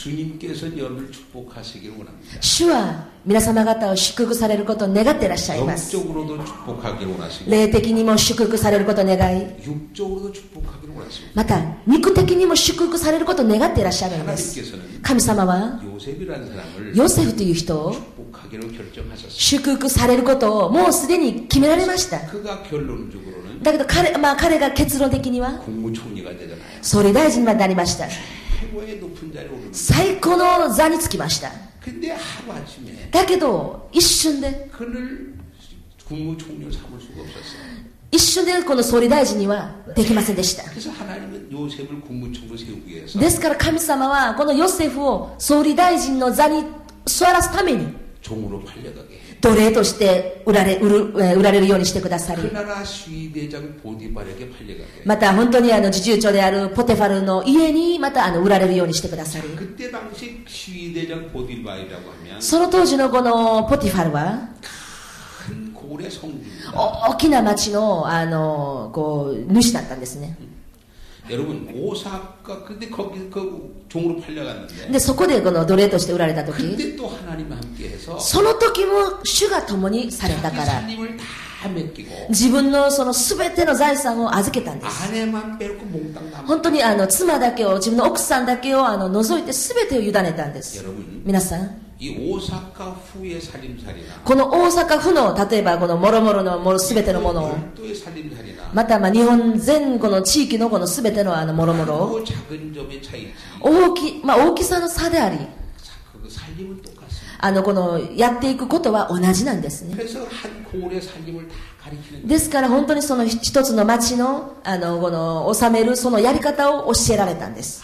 [0.00, 2.38] 주님께서 여러분을 축복하시길 원합니다.
[2.40, 18.68] 主は皆様方を祝福されることを願っていらっしゃいます 영적으로도 축복하길 원하시고 霊的にも祝福されることを願い 육적으로도 축복하길 원하시고 また肉的にも祝福されることを願っていらっしゃるんです 하나님께서는 神様は 요셉이라는 사람을 ヨセフという人を 축복하기로
[18.68, 19.30] 결정하셨습니다.
[19.30, 26.58] 祝福されることをもうすでに決められました 그가 결론적으로는 だけど彼,、まあ、彼が結論的には 국무총리가 되잖아요.
[26.82, 28.06] 総理大臣になりました
[29.71, 31.49] 最高の座につきました
[33.11, 34.69] だけど一瞬で
[38.11, 40.63] 一瞬でこの総理大臣にはできませんでした
[43.19, 46.63] ですから神様はこのヨセフを総理大臣の座に
[47.05, 47.87] 座らすために
[49.41, 52.43] 奴隷として売られ売る売られるようにしてくださり。
[55.05, 59.45] また本当にあの自重長であるポテファルの家にまたあの売られるようにしてくださり。
[62.39, 64.49] その当時のこのポテファルは？
[66.73, 70.37] 大きな町のあのこう主だったんですね。
[71.30, 80.66] 여러분 오사카 근데 거기 그 종으로 팔려갔는데 でそこでこの奴隷として売られた時 근데 또 하나님 함께해서 その時も主が共にされた 자기 から
[80.82, 91.82] 살림을 다 맡기고 自分のその全ての財産を預けたんです 아내만 빼놓고 몽땅 다 本当にあの妻だけを自分の奥さんだけをあの除いて全てを委ねたんです 여러분 皆さん
[94.25, 97.55] この大阪府の例えばこのもろもろのもろ全てのものを
[98.73, 101.95] またまあ日本全この地域のこの全てのあのもろもろ
[103.61, 105.37] 大き,、まあ、大きさの差であり
[107.43, 109.95] あのこのやっていくことは同じなんですね。
[112.27, 117.83] ですから本当にその一つの町のあのこの治めるそのやり方を教えられたんです。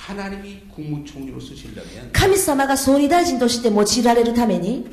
[2.13, 4.85] 神様が総理大臣として用いられるために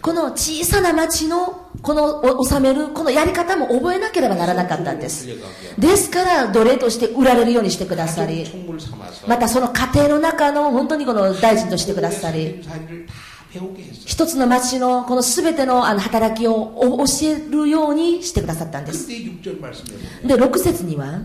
[0.00, 5.26] この小さな町のこの治めるこのやり方も覚えなければならなかったんです。
[5.78, 8.46] ですから奴隷として売られるようにしてくださり
[9.28, 12.62] またその家庭の中の本当にこの大臣としてくださり
[14.04, 19.06] 一つの町のこの全てのあの働きを教えるようにしてくださったんです。
[19.08, 19.14] で
[20.34, 21.20] 6節には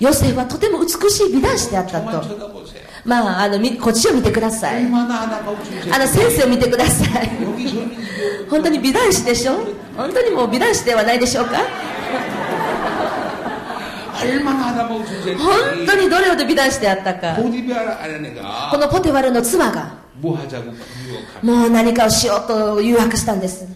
[0.00, 2.22] ヨセフはとても美しい美男子であったと。
[3.04, 4.84] まああのこっちを見てください。
[4.86, 7.30] あの先生を見てください。
[8.50, 9.52] 本当に美男子でしょ？
[9.96, 11.58] 本当にもう美男子ではないでしょうか？
[15.36, 17.34] 本当にどれほど美談してあったか
[18.70, 19.94] このポテワルの妻が
[21.42, 23.66] もう何かをしようと誘惑したんです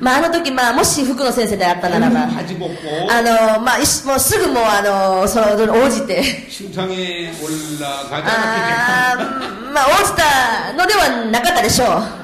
[0.00, 2.26] まあ、あの時、まあ、もし福野先生であったならば、
[3.10, 3.82] あの、まあ、も
[4.16, 4.80] うすぐもう、あ
[5.20, 6.22] の、その、応じて。
[8.24, 9.16] あ
[9.74, 12.21] まあ、応じたのではなかったでしょう。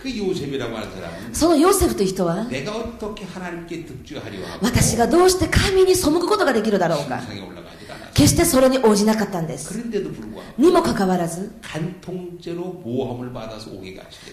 [0.00, 7.79] 그 요셉이라고 하는 사람은 そのヨセフという人は 내가 어떻게 하나님께 득주하려 하고 私がどうして神に背くことができるだろうか 심상에 올라가지 않았어.
[8.13, 9.73] 決してそれに応じなかったんです。
[10.57, 11.51] にもかかわらず、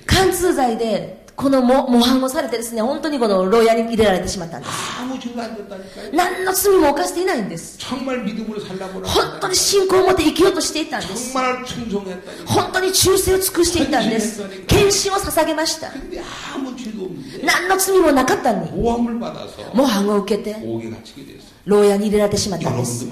[0.07, 4.73] 貫通罪でこの模模範をされてですね、本当にこの牢屋に入れられてしまったんです。
[6.13, 7.79] 何の罪も犯していないんです。
[9.07, 11.33] 本当に信仰を持って生きようとしていたんです。
[12.47, 14.43] 本当に忠誠を尽くしていたんです。
[14.67, 15.93] 献身を捧げました。
[17.45, 18.73] 何の罪もなかったのに、
[19.75, 20.57] 模範を受けて、
[21.67, 23.07] 牢屋に入れられてしまったんです。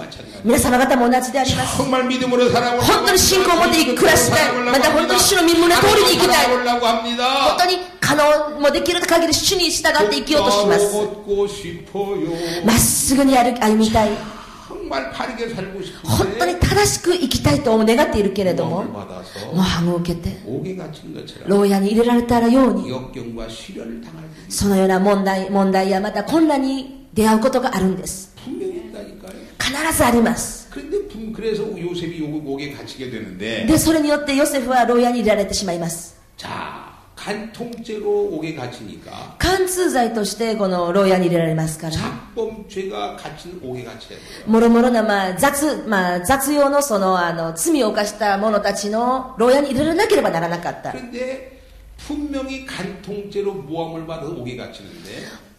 [0.44, 1.82] 皆様方も同じであります。
[1.82, 6.46] 本当に信仰を持って暮らしたいまた本当に主の身分の通りに行きたい。
[6.46, 10.94] 本当に可能もできる限り主に従って生きようとします
[12.64, 14.10] まっすぐに歩みたい
[16.04, 18.84] 本当に正しく生きたいと願っているけれども
[19.54, 20.36] 模範を受けて
[21.48, 22.92] 牢屋に入れられたらように
[24.48, 29.31] そのような問題問題やまた混乱に出会うことがあるんです 분명히 있다니까요.
[29.61, 41.93] 必ずあります 그런데 분- 그래서 요셉이 옥- 옥에 갇히게 되는데 でそれによってヨセフは牢屋に入れられてしまいます 자 간통죄로 옥에 갇히니까 貫通罪としてこの牢屋に入れられますから
[41.95, 44.19] 작범죄가 갇힌 옥에 갇혀야 돼요.
[44.47, 50.91] もろもろな、まあ、雑、まあ、雑用のその、あの、罪を犯した者たちの牢屋に入れられなければならなかった。
[50.91, 51.61] 그런데
[51.97, 55.09] 분명히 간통죄로 모함을 받아서 옥에 갇히는데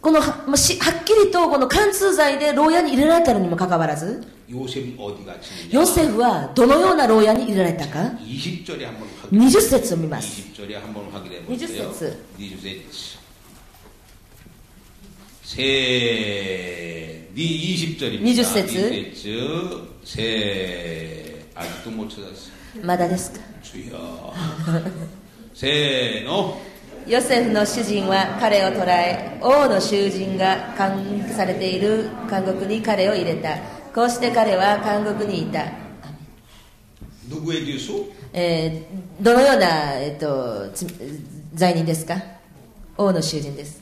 [0.01, 4.21] この、はまあしはっきりとこの貫通罪で牢屋に入れられたのにもかかわらず、
[4.51, 5.71] 요셉이 어디 갇히느냐?
[5.71, 9.39] ヨセフはどのような牢屋に入れられたか、 20절에 한번 확인.
[9.39, 10.41] 20節を見ます。
[10.41, 12.17] 20절에 한번 확인해 20 보세요.節.
[12.37, 12.81] 20세.
[15.43, 18.23] 세, 네 20절입니다.
[18.23, 19.93] 20節.
[20.03, 22.51] 세, 아직도 못 찾았어.
[22.81, 24.33] まだですか 주여.
[25.53, 26.59] 세, 너.
[27.08, 33.56] ヨセフの主人は彼を捕らえ王の囚人が監禁されている監獄に彼を入れた。
[33.94, 35.64] こうして彼は監獄にいた、
[38.34, 40.70] えー、どのような、えー、と
[41.54, 42.22] 罪人ですか？
[42.98, 43.80] 王の囚人です。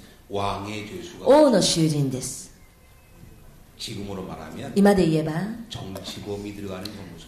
[1.25, 2.46] 王の囚人です。
[4.75, 5.33] 今で言えば、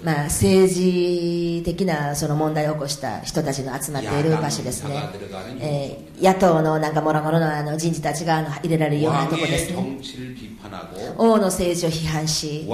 [0.03, 4.94] まあ、政治的なその問題を起こした人たちの集まっている場所ですね、
[5.61, 9.76] えー、野党のなんかもろもろのあの人事たちが入れられるようなところですね.
[11.18, 12.64] 王の政治を批判し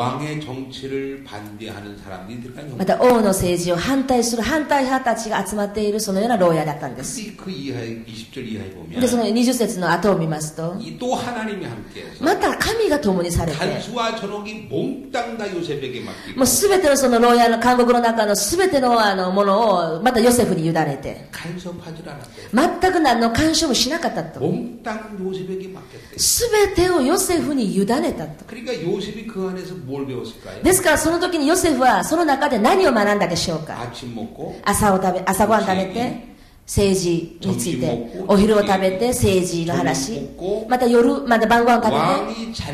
[2.77, 7.21] また王の政治を反対する反対派たちが集まっているそのような牢屋だったんです.
[9.01, 10.75] でその20節の後を見ますと
[12.25, 22.80] また神が共にされた간수와 전옥이 몽땅 다 요셉에게 も 맡기고 うすべてのその牢屋の監獄の中のすべてのあのものをまたヨセフに委ねて 간섭하지 않았대요.
[22.82, 26.18] 全く何の干渉もしなかったと 몽땅 요셉에게 맡겼대요.
[26.18, 30.64] すべてをヨセフに委ねたと 그러니까 요셉이 그 안에서 뭘 배웠을까요?
[30.64, 36.30] ですからその時にヨセフはその中で何を学んだでしょうか 아침 먹고 朝を食べ朝ごはん食べて
[36.67, 40.29] 政治についてお昼を食べて政治の話。
[40.69, 42.65] また夜また晩ご飯食べて。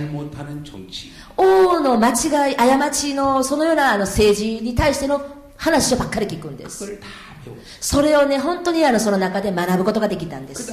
[1.36, 5.20] 王の間違い過ちのそのようなあの政治に対しての
[5.56, 6.98] 話ばっかり聞くんです。
[7.80, 10.72] それをね本当にあのその中で学ぶことができたんです。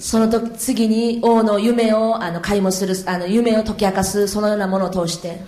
[0.00, 5.40] その時次に王の夢をあの解もするあの夢を解き明かすそのようなものを通して。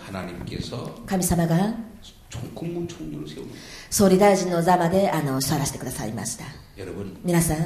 [1.06, 1.74] 神様が
[3.90, 6.44] 総理大臣の座まであの座らせてくださいました。
[7.24, 7.56] 皆さん。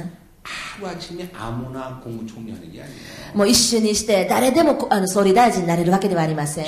[3.33, 6.65] もう一瞬にして誰でもあの総理大臣になれるわけではありません。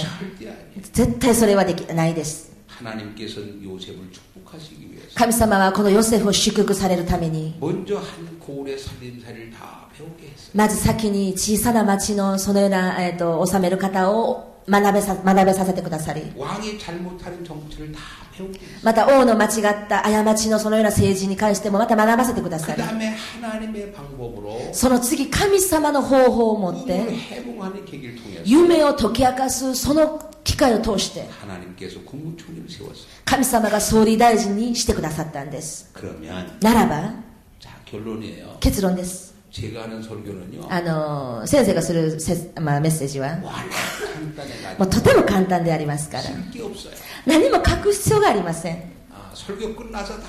[0.94, 2.56] 絶対それはできないです。
[5.16, 7.56] 神様はこのヨセフを祝福されるために。
[10.54, 16.22] まず先に小さな町のそのような、えーと、治める方を学べさ学べさせてくださり。
[18.84, 22.78] また王の間違った過ちのそのような政治に関してもまた学ばせてください。
[24.74, 27.04] その次神様の方法を持って
[28.46, 31.28] 夢を解き明かすその機会を通して
[33.26, 35.92] 神様が総理大臣にしてくださったんです。
[36.62, 37.14] ならば
[38.60, 39.27] 結論です。
[39.51, 40.67] 제가 하는 설교는요.
[40.71, 43.69] あの先生がするせ、まあ、メッセージは 워낙
[44.35, 46.93] 간단해가지고 もうとても簡単でありますから 쓸게 없어요.
[47.27, 48.77] 何も書く必要がありません
[49.13, 50.23] 아, 설교 끝나서 다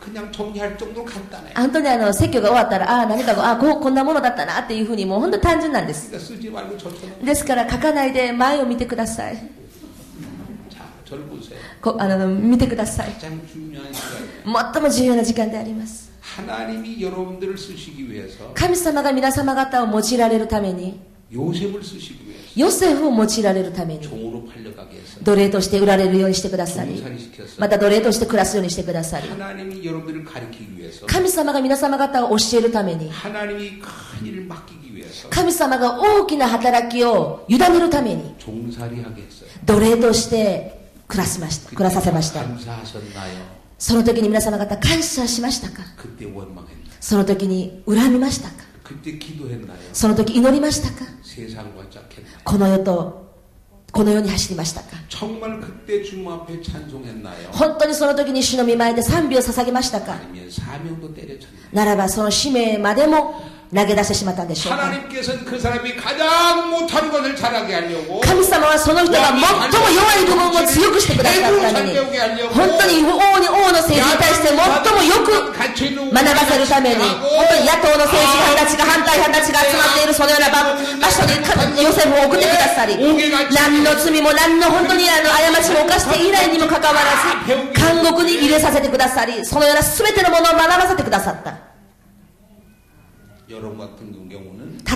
[0.00, 1.52] 그냥 정리할 정도로 간단해.
[1.54, 11.58] 本当にあの説教が終わったらああ何かがあこうこんなものだったなっていうふうにもう本当単純なんです 그러니까 쓰지 말고 저처럼 ですから書かないで前を見てください 자 저를 보세요.
[11.82, 14.72] こあの見てください 가장 중요한 시간이에요.
[14.72, 16.03] 最も重要な時間であります
[16.34, 21.00] 하나님이 여러분들을 쓰시기 위해서 神様が皆様方を用いられるために
[21.32, 25.22] 요셉을 쓰시기 위해서 ヨセフを用いられるために 종으로 팔려가게 했어요.
[25.24, 27.48] 奴隷として売られるようにしてくださり 종살이 시켰어요.
[27.58, 39.48] また奴隷として暮らすようにしてくださり 하나님이 여러분들을 가리키기 위해서 神様が皆様方を教えるために 하나님이 큰 일을 맡기기 위해서 神様が大きな働きを委ねるために 종살이하게 했어요.
[39.64, 43.60] 奴隷として暮らしました暮らさせました 감사하셨나요?
[43.77, 45.83] その時に皆様方感謝しましたか？
[47.01, 48.55] その時に恨みましたか？
[49.93, 51.05] その時祈りましたか？
[52.43, 53.25] この世と
[53.91, 54.87] この世に走りましたか？
[57.51, 60.15] 本当にその時に主の見前で賛美を捧げましたか？
[61.73, 63.41] ならばその使命までも
[63.75, 64.87] 投げ出してしまったんでしょうか。
[68.23, 71.99] 神様はその人が最も弱い部分を強くしてくださったために
[72.55, 87.11] 本当に王に王の政治に対して最もよく学ばせるために本当に野党の政治家たちが反対派たちが集まっているそのような場所に予選を送ってくださり何の罪も何の本当にあの過ちを犯して以来にもかかわら
[87.43, 91.64] ず監獄に入れさせてくださりそのような全てのものを学ばせてくださった。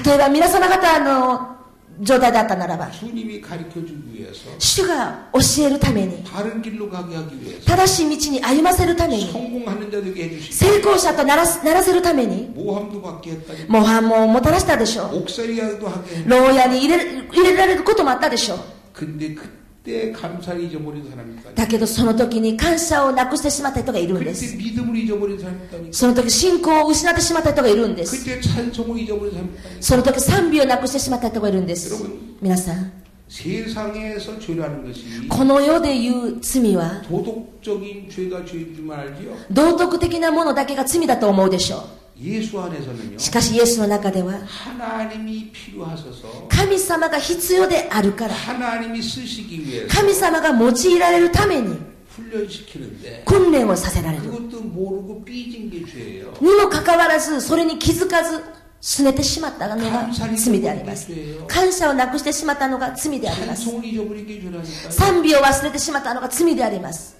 [0.05, 1.55] 例えば皆様方の
[2.01, 2.85] 状態だったならば
[4.57, 6.23] 主が教えるために
[7.65, 9.25] 正しい道に歩ませるために
[10.51, 12.53] 成功者とならならせるために
[13.67, 15.15] 模範ももたらしたでしょう
[16.25, 18.59] 牢屋に入れ入れられることもあったでしょう
[21.55, 24.57] だけどその時に感謝をなくしてしまった人がいるんです。
[25.91, 28.23] その時信仰を失ってしまった人がいるんです。
[29.81, 32.03] その時賛美をなくしてしまった人がいるんです。
[32.41, 32.91] 皆さん。
[35.29, 37.03] この世で言う罪は
[39.51, 41.98] 道徳的なものだけが罪だと思うでしょう。
[43.17, 44.39] しかしイエスの中では
[46.49, 48.35] 神様が必要であるから
[49.89, 51.77] 神様が用いられるために
[53.25, 54.29] 訓練をさせられるに
[56.55, 58.41] もかかわらずそれに気づかず
[58.81, 61.11] 拗ねてしまったのが罪であります。
[61.47, 63.65] 感謝をなくしてしまったのが罪であります。
[64.89, 67.18] 賛美を忘れてしまったのが罪であります。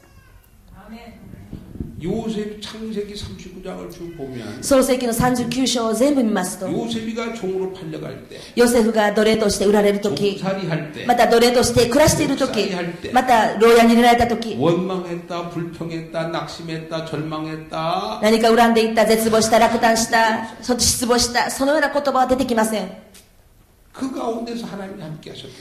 [2.02, 12.70] 요셉 창세기 39장을 쭉 보면 創世記の39章を全部見ますと、 요셉이가 종으로 팔려갈 때, ヨセフが奴隷として売られるとき、 종살이 할 때, また奴隷として暮らしているとき、
[13.10, 18.20] また牢屋に入れられたとき、 원망했다, 불평했다, 낙심했다, 절망했다.
[18.22, 22.90] 何か恨んでいった、絶望した、落胆した、そ失望した、そのような言葉は出てきません。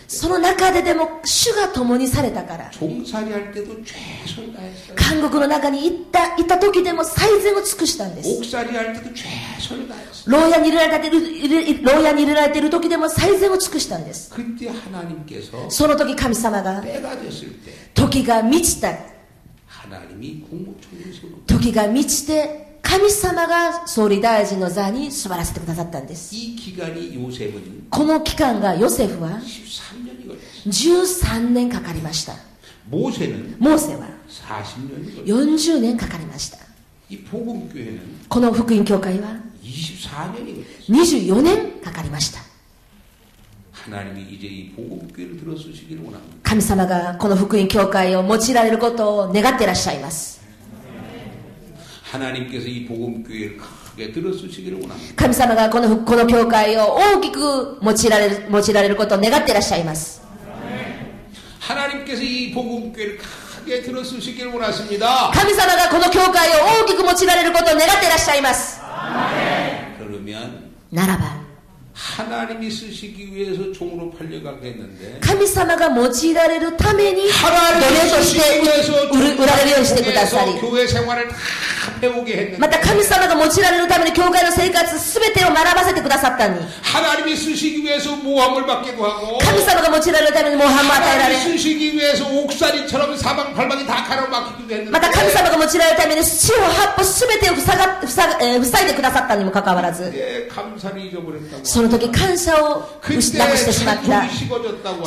[0.07, 2.70] その中ででも主が共にされたから。
[4.95, 8.28] 韓国の中に行ったいた時でも最善を尽くしたんです
[10.26, 14.30] 牢屋に入れられてる牢屋に入れられている時でも最善を尽くしたんです
[15.70, 16.82] その時神様が
[17.95, 18.93] 時が満ちた
[21.47, 26.34] 時が満ちて神様が総理大臣の座に座らせてくださったんです。
[27.91, 29.39] この期間がヨセフは
[30.66, 32.32] 13年かかりました。
[33.59, 34.09] モーセは
[35.26, 36.59] 40年かかりました。
[38.30, 39.36] この福音教会は
[40.89, 42.41] 24年かかりました。
[46.43, 50.38] 神様がこの福音教会を用いられることを願っていらっしゃいます。
[52.12, 55.16] 하나님께서 이 복음교회를 크게 들어쓰시기를 원합니다.
[55.16, 60.22] 神様がこのこの教会を大きく用いられる用いられることを願っていらっしゃいます。
[61.60, 65.32] 하나님께서 이 복음교회를 크게 들어쓰시기를 원하십니다.
[65.34, 68.82] 神様がこの教会を大きく用いられることを願っていらっしゃいます。
[69.99, 71.24] 그러면 ならば、
[71.97, 81.28] 하나님이 쓰시기 위해서 종으로 팔려가겠는데 神様が用いられるために奴 하나님이 隷とし 쓰시기 て 위해서 売る売られるようにしてくださり 종에서 、 교회 생활을
[81.30, 81.36] 다
[82.01, 93.86] 배우게 했는데 また神様が用いられるために教会の生活すべてを学ばせてくださったのに、 하나님이 쓰시기 위해서 모함을 받기도 하고 神様が用いられるために模範も与えられ、 하나님이 쓰시기 위해서 옥살이처럼 사방팔방이
[93.86, 103.32] 다 가로막히기도 했는데 また神様が用いられるために四方八方すべてを塞が塞が、えー塞いでくださったにもかかわらず、 그때 감사를 잊어버렸다고 そ その時感謝をなくし
[103.64, 104.28] てしまった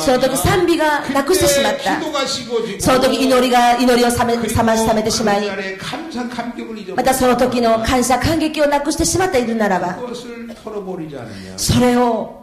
[0.00, 2.00] その時賛美がなくしてしまった。
[2.80, 5.46] その時祈りが祈りを覚め覚まし覚めてしまい
[6.96, 9.96] またその時の感謝感激をなくしてしまっているならば
[11.56, 12.41] それを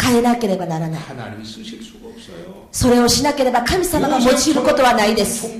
[0.00, 1.00] 変えなければならない。
[2.72, 5.50] それをしなければ神様が用いることはないです。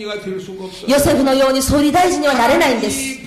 [0.86, 3.18] ヨセフのように総理大臣にはなれないんです。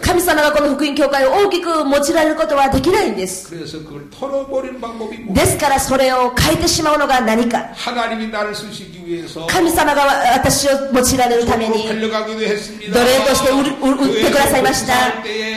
[0.00, 3.50] 神様がこの福音教会を大きく用いられることはできないんです。
[3.50, 3.78] です
[5.58, 7.66] からそれを変えてしまうのが何か。
[9.48, 10.02] 神様が
[10.34, 12.08] 私を用いられるために奴隷
[13.26, 13.64] として売っ
[14.24, 14.94] てくださいました。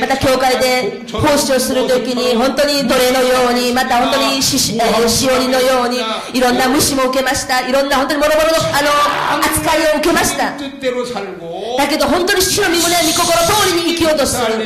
[0.02, 6.00] また教会で奉仕をするときに本当に奴隷のようにようにまた本当にししおりのように
[6.34, 7.62] いろんな虫も受けました。
[7.68, 10.52] いろんな本当にもろもろのあの扱いを受けました。
[10.52, 14.58] だけど本当に主の御胸に心通りに生きようとする。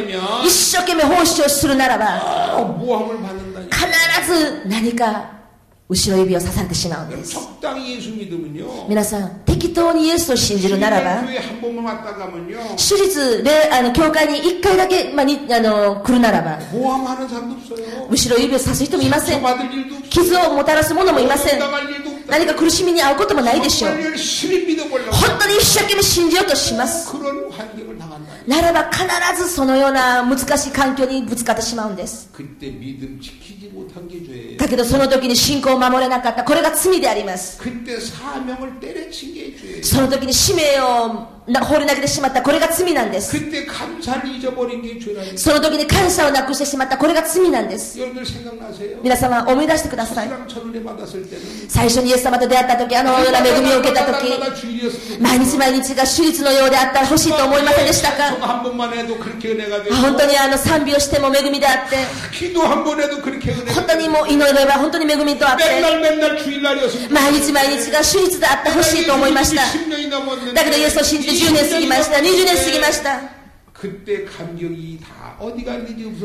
[0.44, 2.22] 一生懸命奉仕をするならば
[3.70, 5.43] 必ず何か
[5.91, 7.33] 後ろ指を刺されてしまうんです。
[7.35, 19.41] 적당히 예수 믿으면요 皆さん、適当にイエスを信じるならば、 교회 한 번만 왔다 가면요 手術で、あの、教会に一回だけ、まあ、に、あの、来るならば、 모함하는 사람도 없어요 後ろ指を刺す人もいません。
[19.43, 21.59] 받을 일도 없어요 傷をもたらす者もいません。
[21.59, 23.93] 당할 일도 없다 何か苦しみに遭うこともないでしょう。
[23.93, 27.11] 정말 열심히 믿어보려고 本当に一生懸命信じようとします。
[27.11, 27.92] 그런 환경을 당한다
[28.48, 29.06] ならば必
[29.42, 32.30] ずそのような難しい環境にぶつかってしまうんです。
[34.58, 36.44] だけどその時に信仰を守れなかった。
[36.44, 37.62] これが罪であります。
[39.82, 42.42] その時に使命をな放り投げてしまった。
[42.42, 43.38] これが罪なんです。
[45.36, 46.98] その時に感謝をなくしてしまった。
[46.98, 48.00] これが罪なんです。
[49.04, 50.30] 皆様思い出してください。
[51.68, 54.40] 最初にイエス様と出会った時あのような恵みを受けた時
[55.20, 58.32] 毎日毎日が手術のようであったら欲しいと思いませんでしたか？
[58.34, 61.98] 本当にあの賛美をしても恵みであって。
[63.74, 65.64] 本当にもう祈れば本当に恵みとあって。
[67.12, 69.64] 毎日毎日が手術であってほしいと思いました。
[70.54, 73.20] だけどイエスを信じて10年過ぎました、20年過ぎました。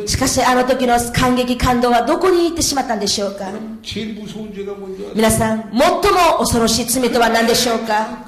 [0.07, 3.51] しかしあの時の感激感動はどこに行ってしまったんでしょうか？
[5.15, 8.25] 皆さん最も恐ろしい罪とは何でしょうか？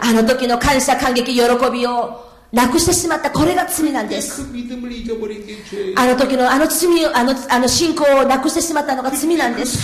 [0.00, 1.40] あの時の感謝感激喜
[1.72, 3.30] びをなくしてしまった。
[3.30, 4.42] これが罪なんです。
[5.96, 9.78] あの時のあの罪あのあの信仰をなくしてしまったのが罪なんです。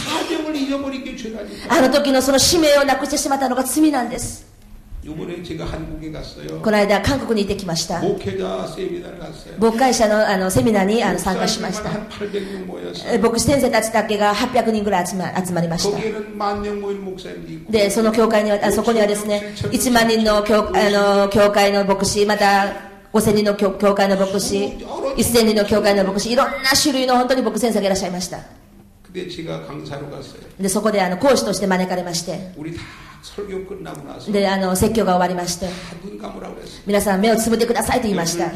[1.68, 4.46] あの時のその使命をなくしてしまったのが罪なんです。
[6.62, 8.00] この間、韓国に行ってきました。
[9.58, 11.90] 牧会者のあのセミナーにあの参加しました。
[13.18, 15.98] 牧師先生たちだけが800人ぐらい集ま集まりました。
[17.70, 24.56] で、その教会には、あそこにはですね、1万人の教あの教会の牧師、また、5000人の教会の牧師、
[25.16, 28.40] 1000人の教会の牧師、いろんな種類の本当に牧師先生がいらっしゃいました。
[30.60, 32.52] で、そこであの講師として招かれまして。
[34.32, 35.68] であの説教が終わりまして。
[36.86, 38.50] 皆さん目をつぶってくださいと言いました。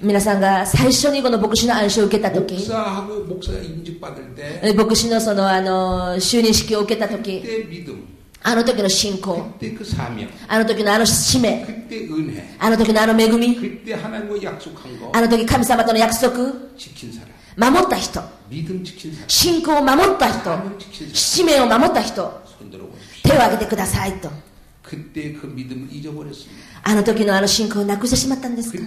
[0.00, 2.56] 皆さんが最初にこの牧師の暗示を受けた時。
[4.74, 7.42] 牧師のそのあの就任式を受けた時。
[8.42, 9.46] あの時の信仰。
[10.48, 11.86] あの時のあの使命。
[12.58, 13.82] あの時のあの恵み。
[15.12, 16.36] あの時神様との約束。
[17.56, 18.22] 守った人。
[19.26, 20.58] 信仰を守った人。
[21.12, 22.42] 使命を守った人。
[23.24, 24.30] 手を挙げてくださいと。
[26.84, 28.78] あの時のあの信仰をなくしてしまったんですか？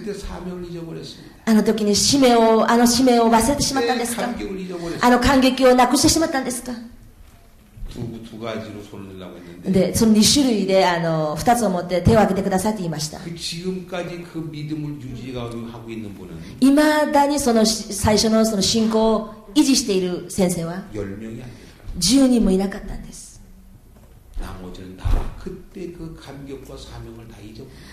[1.44, 4.28] あの時に使命を、あの使命を忘れてしまったんですか？
[5.02, 6.72] あの感激をなくしてしまったんですか？
[9.72, 13.18] で、その2種類であの2つを持って手を挙げてくださいと言いました。
[16.60, 20.84] いまだにその最初のその信仰を維持している先生は
[21.98, 23.32] 10人もいなかったんです。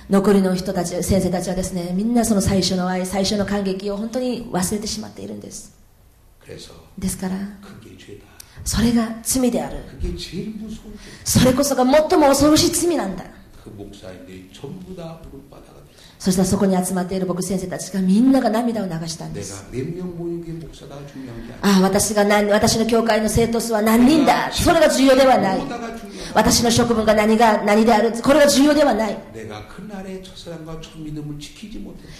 [0.09, 5.77] 残りの人たち、先生たちはですね、みんなその最初の愛、最初の感激を本当に忘れてしまっているんです。
[6.97, 7.35] ですから、
[8.63, 9.77] それが罪である。
[11.23, 13.25] それこそが最も恐ろしい罪なんだ。
[16.19, 19.65] そしたらそこに集まっている僕先生たちがみんなが涙を流したんです。
[21.61, 24.51] ああ私が何私の教会の生徒数は何人だ。
[24.51, 25.61] それが重要ではない。
[26.35, 29.17] 私の職務が何が何であるこれが重要ではない。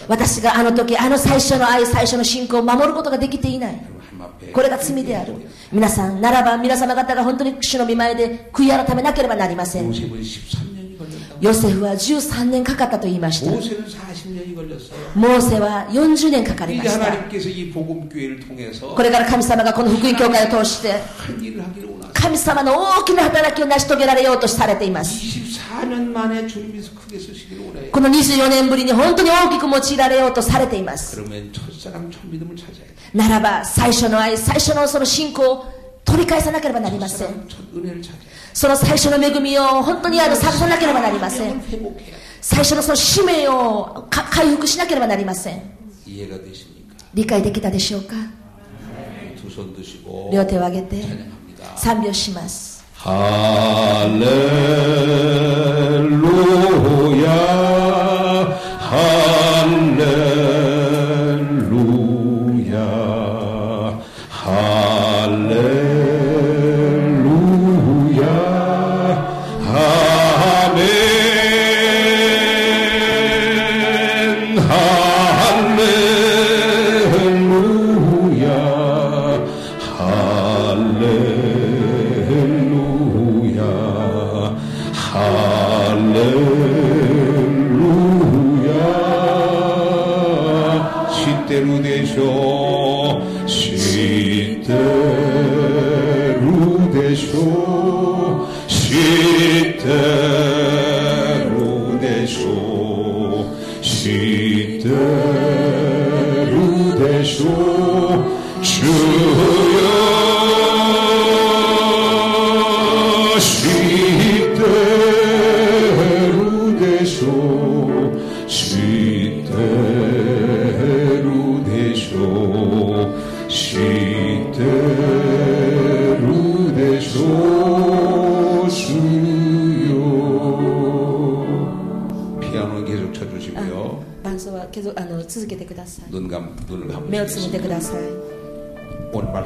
[0.08, 3.82] 私があの時あの最初の愛最初の信仰を守ることができていない。
[4.54, 5.34] これが罪である。
[5.74, 9.92] 皆さんならば皆様方が本当に主の見前で悔い改めなければなりません。
[11.42, 13.52] ヨセフは13年かかったと言いました。
[13.52, 17.06] モーセは40年かかりました。
[18.96, 20.96] これから神様がこの福音教会を通して、
[22.14, 25.40] 神様の大きな働きを成し遂げられようとされています。
[27.92, 31.22] この24年ぶりに本当に大きく用いられようとされています。
[33.14, 35.66] ならば、最初の愛、最初のその信仰を
[36.04, 37.28] 取り返さなければなりません。
[38.60, 41.62] その最初の恵みを本当にあの探らなければなりません。
[42.42, 45.62] 最初のその使命をか回復しなければなりません。
[47.14, 48.16] 理解できたでしょうか？
[50.34, 51.02] 両手を上げて
[51.78, 52.84] 賛美をします。
[52.96, 54.26] ハレ
[56.02, 56.20] ル
[57.22, 57.30] ヤ
[58.78, 59.00] ハ
[59.96, 60.04] レル
[60.66, 60.69] ヤ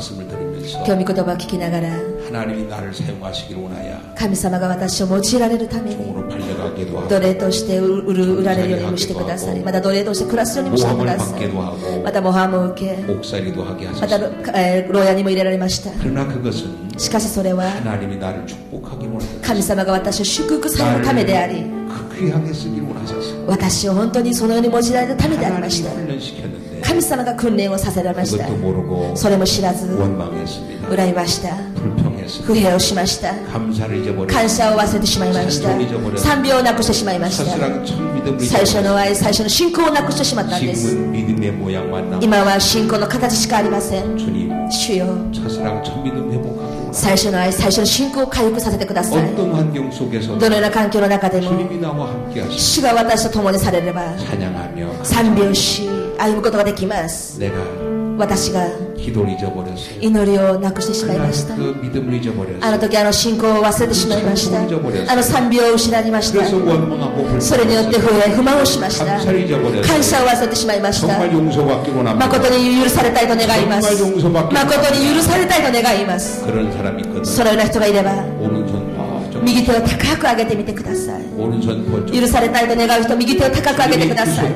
[0.02, 1.88] 말씀을 들으면서 今日御言葉を聞きながら
[2.26, 13.64] 하나님이 나를 사용하시길 원하여 神様が私を用いられるために 종으로 팔려가기도 하고 奴隷として売る売られるようにもしてくださりまた奴隷として暮らすようにもしてく 모함을 ださい 받기도 하고 また模範も受け 목살이도
[13.64, 22.82] 하게 また、 하셨습니다 えー牢屋にも入れられました 그러나 그것은 しかしそれは 하나님이 나를 축복하기 원하셨어요 神様が私を祝福されるためであり 그 귀하게 쓰길
[22.82, 32.46] 원하셨어요 私を本当にそのように用いられるためでありまし 하나님이 た 훈련시켰는데 神様が訓練をさせられました 그것도 모르고 それも知らず 원망했습니다 恨みました 불평했습니다 잊어버렸습니다.
[32.46, 34.34] 不平をしました 감사를 잊어버렸습니다.
[34.34, 38.82] 感謝を忘れてしまいました賛美をなくしてしまいました 첫사랑 첫 믿음을 最初 잊어버렸습니다.
[38.90, 42.22] の愛最初の信仰をなくしてしまったんです 지금은 믿음의 모양만 남.
[42.22, 52.40] 今は信仰の形しかありません 주님, 主よ 첫사랑 첫 믿음 회복하고 最初の愛最初の信仰を回復させてください 어떤 환경 속에서 どのような環境の中でも 주님이 나와 함께
[52.40, 55.88] 하시고 主が私と共にされれば 찬양하며 賛美をし
[56.23, 57.37] 歩むことができます。
[58.15, 61.55] 私が祈りをなくしてしまいました。
[61.55, 64.61] あの時あの信仰を忘れてしまいました。
[65.11, 66.45] あの賛美を失いました。
[67.41, 69.17] それによって不満をしました。
[69.17, 71.17] 感謝を忘れてしまいました。
[71.17, 74.03] 誠に許されたいと願います。
[74.05, 76.41] 誠に許されたいと願います。
[76.41, 78.11] そのような人がいれば
[79.43, 81.23] 右手を高く上げてみてください。
[82.11, 84.53] 許されたいと願う人右手を高く上げてください。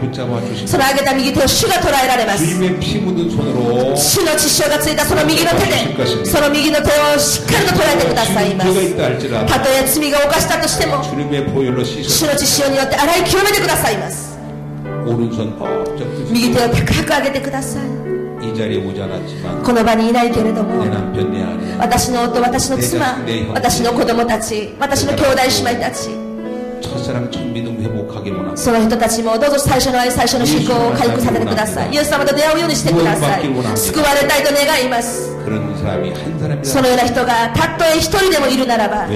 [0.66, 2.46] その上げた右手を主が捉えられます。
[2.48, 6.84] 主の血潮がついたその右の手でその右の手
[7.16, 11.14] をしっかりと捉えてくださいたとえ罪が犯したとしても主
[12.26, 14.38] の血潮によって洗い清めてくださいます。
[16.32, 17.97] 右手を高く上げてください。
[19.64, 20.86] この場にいないけれども
[21.80, 23.18] 私の夫私の妻
[23.54, 26.10] 私の子供たち私の兄弟姉妹たち。
[28.56, 31.94] その人たちもどうぞ最初の愛最初の信仰を回復させてください。
[31.94, 33.44] イエス様と出会うようにしてください。
[33.78, 35.34] 救われたいと願います。
[36.64, 39.08] そのような人がたとえ一人でもいるならば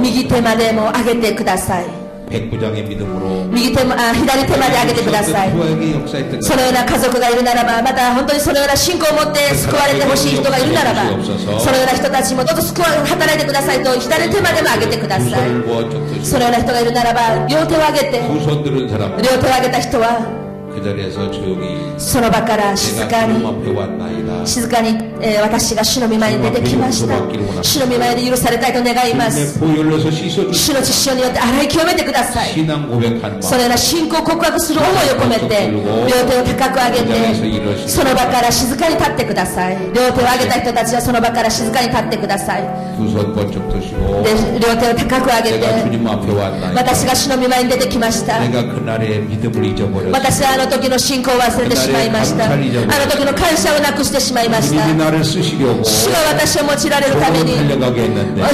[0.00, 2.03] 右手までも上げてください。
[2.29, 11.01] 백부장의 믿음으로 右手もあ左手まで上げてください 부하에게 역사했던 そのような家族がいるならばまた本当にそのような信仰を持って救われてほしい人がいるならば
[11.59, 20.42] そのような人たちもどうぞ救わ働いてくださいと左手までも上げてください 손을 모아 쫓듯이 そのような人がいるならば両手を上げて 두손 들은 사람 両手を上げた人は 그 자리에서 조용히
[21.98, 23.44] その場から静かに
[24.46, 24.88] 静かに、
[25.20, 27.14] えー、私が主の御前に出てきました。
[27.62, 29.58] 主の御前で許されたいと願います。
[29.58, 32.50] 主の実証によって洗い清めてください。
[32.50, 35.80] そのような信仰告白する思いを込めて両
[36.28, 37.34] 手を高く上げて
[37.88, 39.76] その場から静かに立ってください。
[39.94, 42.62] 両手を上げた人たちはその場から静かに立ってください。
[42.98, 45.66] 両手を高く上げて
[46.74, 48.40] 私が主の御前に出てきました。
[50.12, 52.46] 私はあのの時の信仰を忘れてしまいました。
[52.46, 52.64] あの
[53.10, 54.86] 時の感謝をなくしてしまいました。
[54.86, 57.58] 主が私を用いられるために。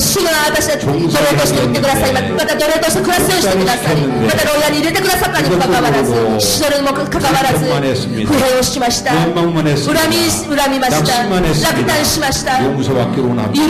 [0.00, 1.06] 主が私を奴隷
[1.38, 2.12] として言ってください。
[2.12, 6.12] また奴隷として暮らすようにしてくださいまた牢屋に入れてくださったにもかかわらず。
[6.40, 9.12] 主にもかかわらず不平をしました。
[9.12, 10.16] 恨み
[10.50, 11.24] 恨みました。
[11.28, 12.58] 落胆しました。
[12.58, 12.82] 許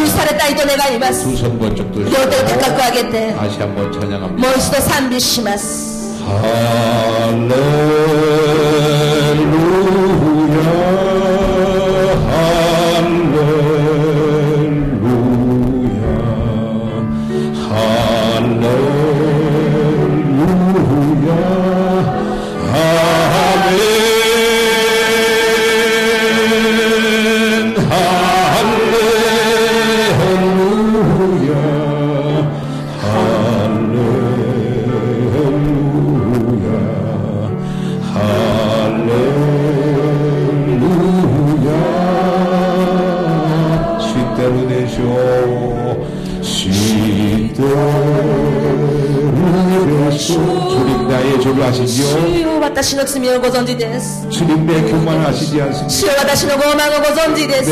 [0.06, 1.26] されたいと願います。
[1.26, 3.34] 両手を高く上げて。
[3.34, 5.89] もう一度賛美します。
[6.30, 7.60] Hallelujah.
[52.60, 54.26] 私の罪をご存知です
[55.88, 57.70] 主私の傲慢をご存知です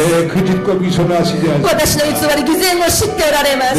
[1.65, 3.77] 私の偽り偽善を知っておられます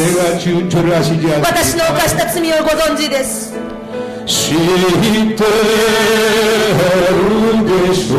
[1.40, 3.54] 私の犯した罪をご存知です
[4.26, 4.58] 知っ
[5.36, 5.44] て
[7.12, 8.14] るでしょ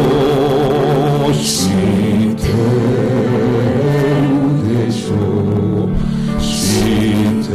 [1.30, 1.38] う知
[1.68, 4.30] ってる
[4.86, 5.14] でしょ
[5.86, 5.88] う
[6.42, 7.50] 知って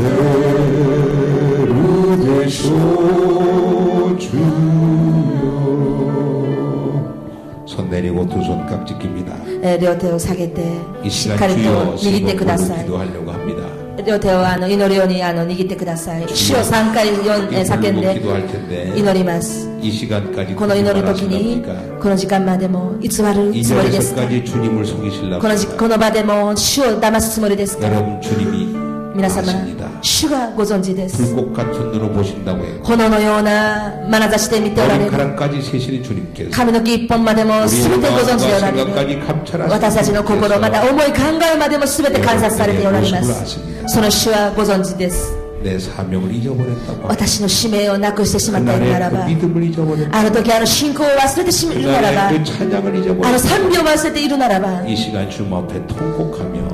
[1.66, 1.74] る
[2.44, 2.95] でしょう
[8.05, 10.61] 손 내리고 두 손 깍지 낍니다 えー両手を下げて
[11.03, 13.63] 이 しっ 시간 かりと 주여 握ってくださ 세번으로 い 기도하려고 합니다
[14.05, 21.95] 両手をあの祈るようにあの握ってください主を3回読んえー叫ん 부르고 で 기도할 텐데 祈ります 이 시간까지 この祈る時 하신답니까?
[21.95, 25.39] にこの時間までも偽る 이 つもりですか 자리에서까지 주님을 속이실랍니까?
[25.41, 28.74] このじこの場でも主を騙すつもりですか 여러분 주님이
[29.16, 29.50] 皆様
[30.02, 31.34] 主がご存知です。
[31.34, 35.10] 炎のような眼差しで見ておられる。
[36.50, 38.90] 髪の毛一本までも全てご存知でおられる。
[39.70, 41.14] 私たちの心また思い考
[41.54, 43.58] えまでも全て観察されておられます。
[43.86, 45.45] その主はご存知です。
[47.08, 54.82] 私の使命をなくしてしまったならばあの時あの信仰を忘れてしまうならばあの賛美を忘れているならば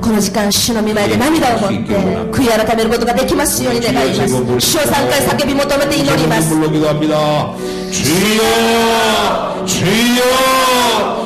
[0.01, 1.75] この時間主の御前で涙を持って
[2.31, 8.43] 悔い改めることができますように願います主を3回叫び求めて祈ります主よ
[9.65, 10.23] 主よ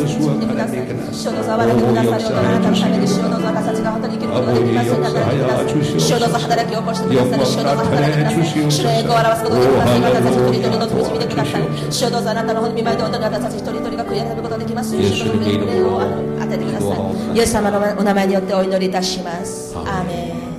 [0.06, 16.86] 수wak하나미 캔나스 主の触られてくださるようなあなたのために主の私たちが本当に生きることができますように働きください主の働きを起こしてくださる主の働きください主の栄光を表すことができますように私たち一人一人の導いてください主どうぞあなたの見舞いで本当に私たち一人一人が悔い改めることができますように主の恵みを与えてくださ
[17.34, 20.50] いイエス様のお名前によってお祈りいたしますアーメ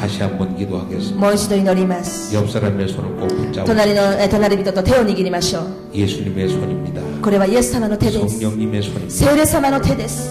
[0.00, 7.01] 다시 한번 기도하겠습니다 ンもう一度祈ります 옆 사람의 손을 꼭 붙잡고 隣のえ隣人と手を握りましょう 예수님의 손입니다.
[8.29, 9.09] 성령님의 손입니다.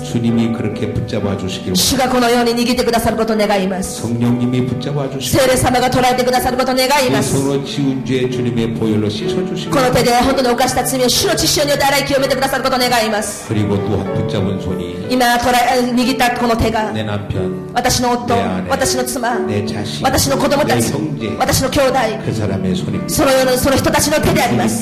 [0.04, 1.74] 주님이 그렇게 붙잡아 주시기를
[3.82, 5.46] 성령님이 붙잡아 주시기를
[7.10, 9.70] 내 그 손으로 지은 죄 주님의 보혈로 씻어주시고
[13.48, 15.06] 그리고 또한 붙잡은 손이
[16.92, 17.68] 내 남편
[18.26, 18.68] 내 아내
[19.46, 20.02] 내 자식
[20.66, 21.36] 내 형제
[22.24, 23.06] 그 사람의 손입니다.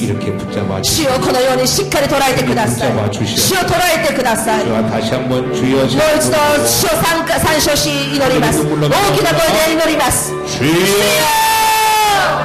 [0.02, 2.92] 이렇게 붙잡아 主をこのようにしっかり捉えてください
[3.36, 10.72] 主を捉えてくださいもう一度主を参加参照し祈ります大きな声で祈ります主よ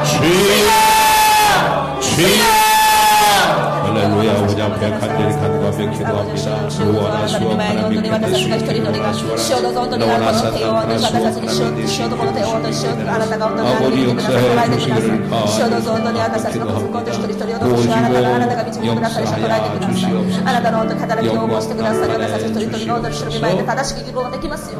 [0.04, 0.28] 主よ
[2.02, 2.28] 主よ主よ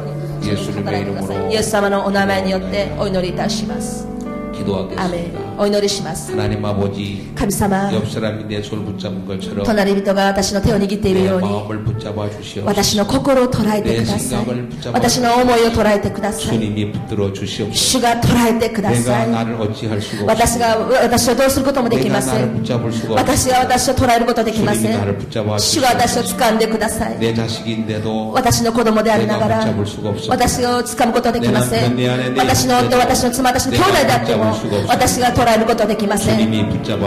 [0.00, 4.17] うに主に働いてくださいイエス様のお名前によってお祈りいたします。
[4.57, 11.83] 기도하겠습니다 お祈りします 하나님 아버지 神様 옆 사람이 내 손을 붙잡은 것처럼 隣人が私の手を握っている 내 ように 마음을
[11.83, 14.45] 붙잡아 주시옵소서 私の心を捉えてください
[14.93, 22.63] 私の思いを捉えてください 주님이 붙들어 주시옵소서 主が捉えてくだ 내가 さい 나를 어찌할 수가 없어 私が私をどうすることもでき 내가 ませ 나를 ん
[22.63, 29.73] 붙잡을 수가 없어 私が私を捉えることできませ 주님이 ん 나를 붙잡아 主が私を 주시옵소서 掴んでください 내 자식인데도 私の子供でありながら 내가
[29.73, 34.46] 붙잡을 수가 없어 私を掴むことはできません 내 남편, 내 아내, 내 私の夫 형제 私の妻私の兄弟であっても
[34.88, 36.38] 私が捉えることできません。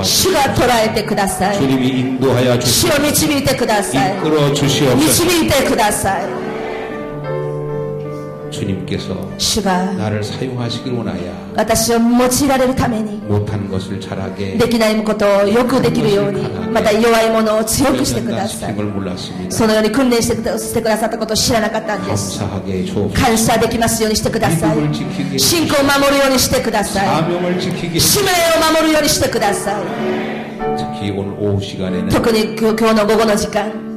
[0.04, 1.58] 主が捉えてください。
[2.68, 4.16] 主を導いてください。
[4.96, 6.51] 導いてください。
[8.51, 23.13] 주님께서 主が 나를 사용하시길 원하여 私を用いられるために 못한 것을 잘하게 できないことをよくできるようにまた弱いものを強くしてください 시킴을 몰랐습니다 そのように訓練してくだしてくださったことを知らなかったんです 감사하게 주옵소서
[23.15, 29.83] 感謝できますようにしてください 믿음을 지키게 信仰を守るようにしてください 사명을 지키게 使命を守るようにしてください
[30.79, 33.90] 특히 오늘 오후 시간에는 特に今日今日の午後の時間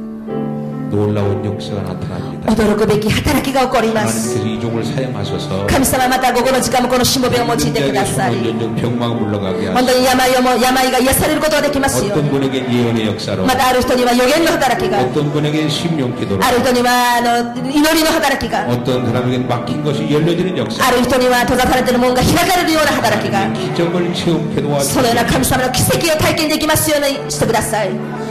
[0.94, 12.18] 놀라운 역사가 나타납니다 驚くべき働きが起こります 하나님께서 이 종을 사용하셔서 神様また午後の時間もこのしもべを用いてください 연령 병마가 물러가게 本 하시고 当に病をも病が癒されることができますよう
[12.18, 20.10] 어떤 に 분에겐 예언의 역사로 またある人には予言の働きが 어떤 분에겐 심령 기도로 ある人にはあの祈りの働きが 어떤 사람에겐 막힌 것이
[20.10, 28.23] 열려지는 역사 ある人には閉ざされている門が開かれるような働きが 기적을 체험케 そのような 도와주시고 神様の奇跡を体験できますようにしてください 이 종을 사용해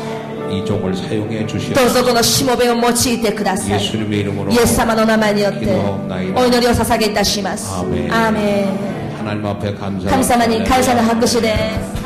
[1.74, 3.80] どうぞこのしもべを用いてください
[4.52, 5.66] イエス様の名前によって
[6.36, 7.68] お祈りを捧げいたします
[10.10, 11.54] 神様に感謝の拍手で
[11.96, 12.03] す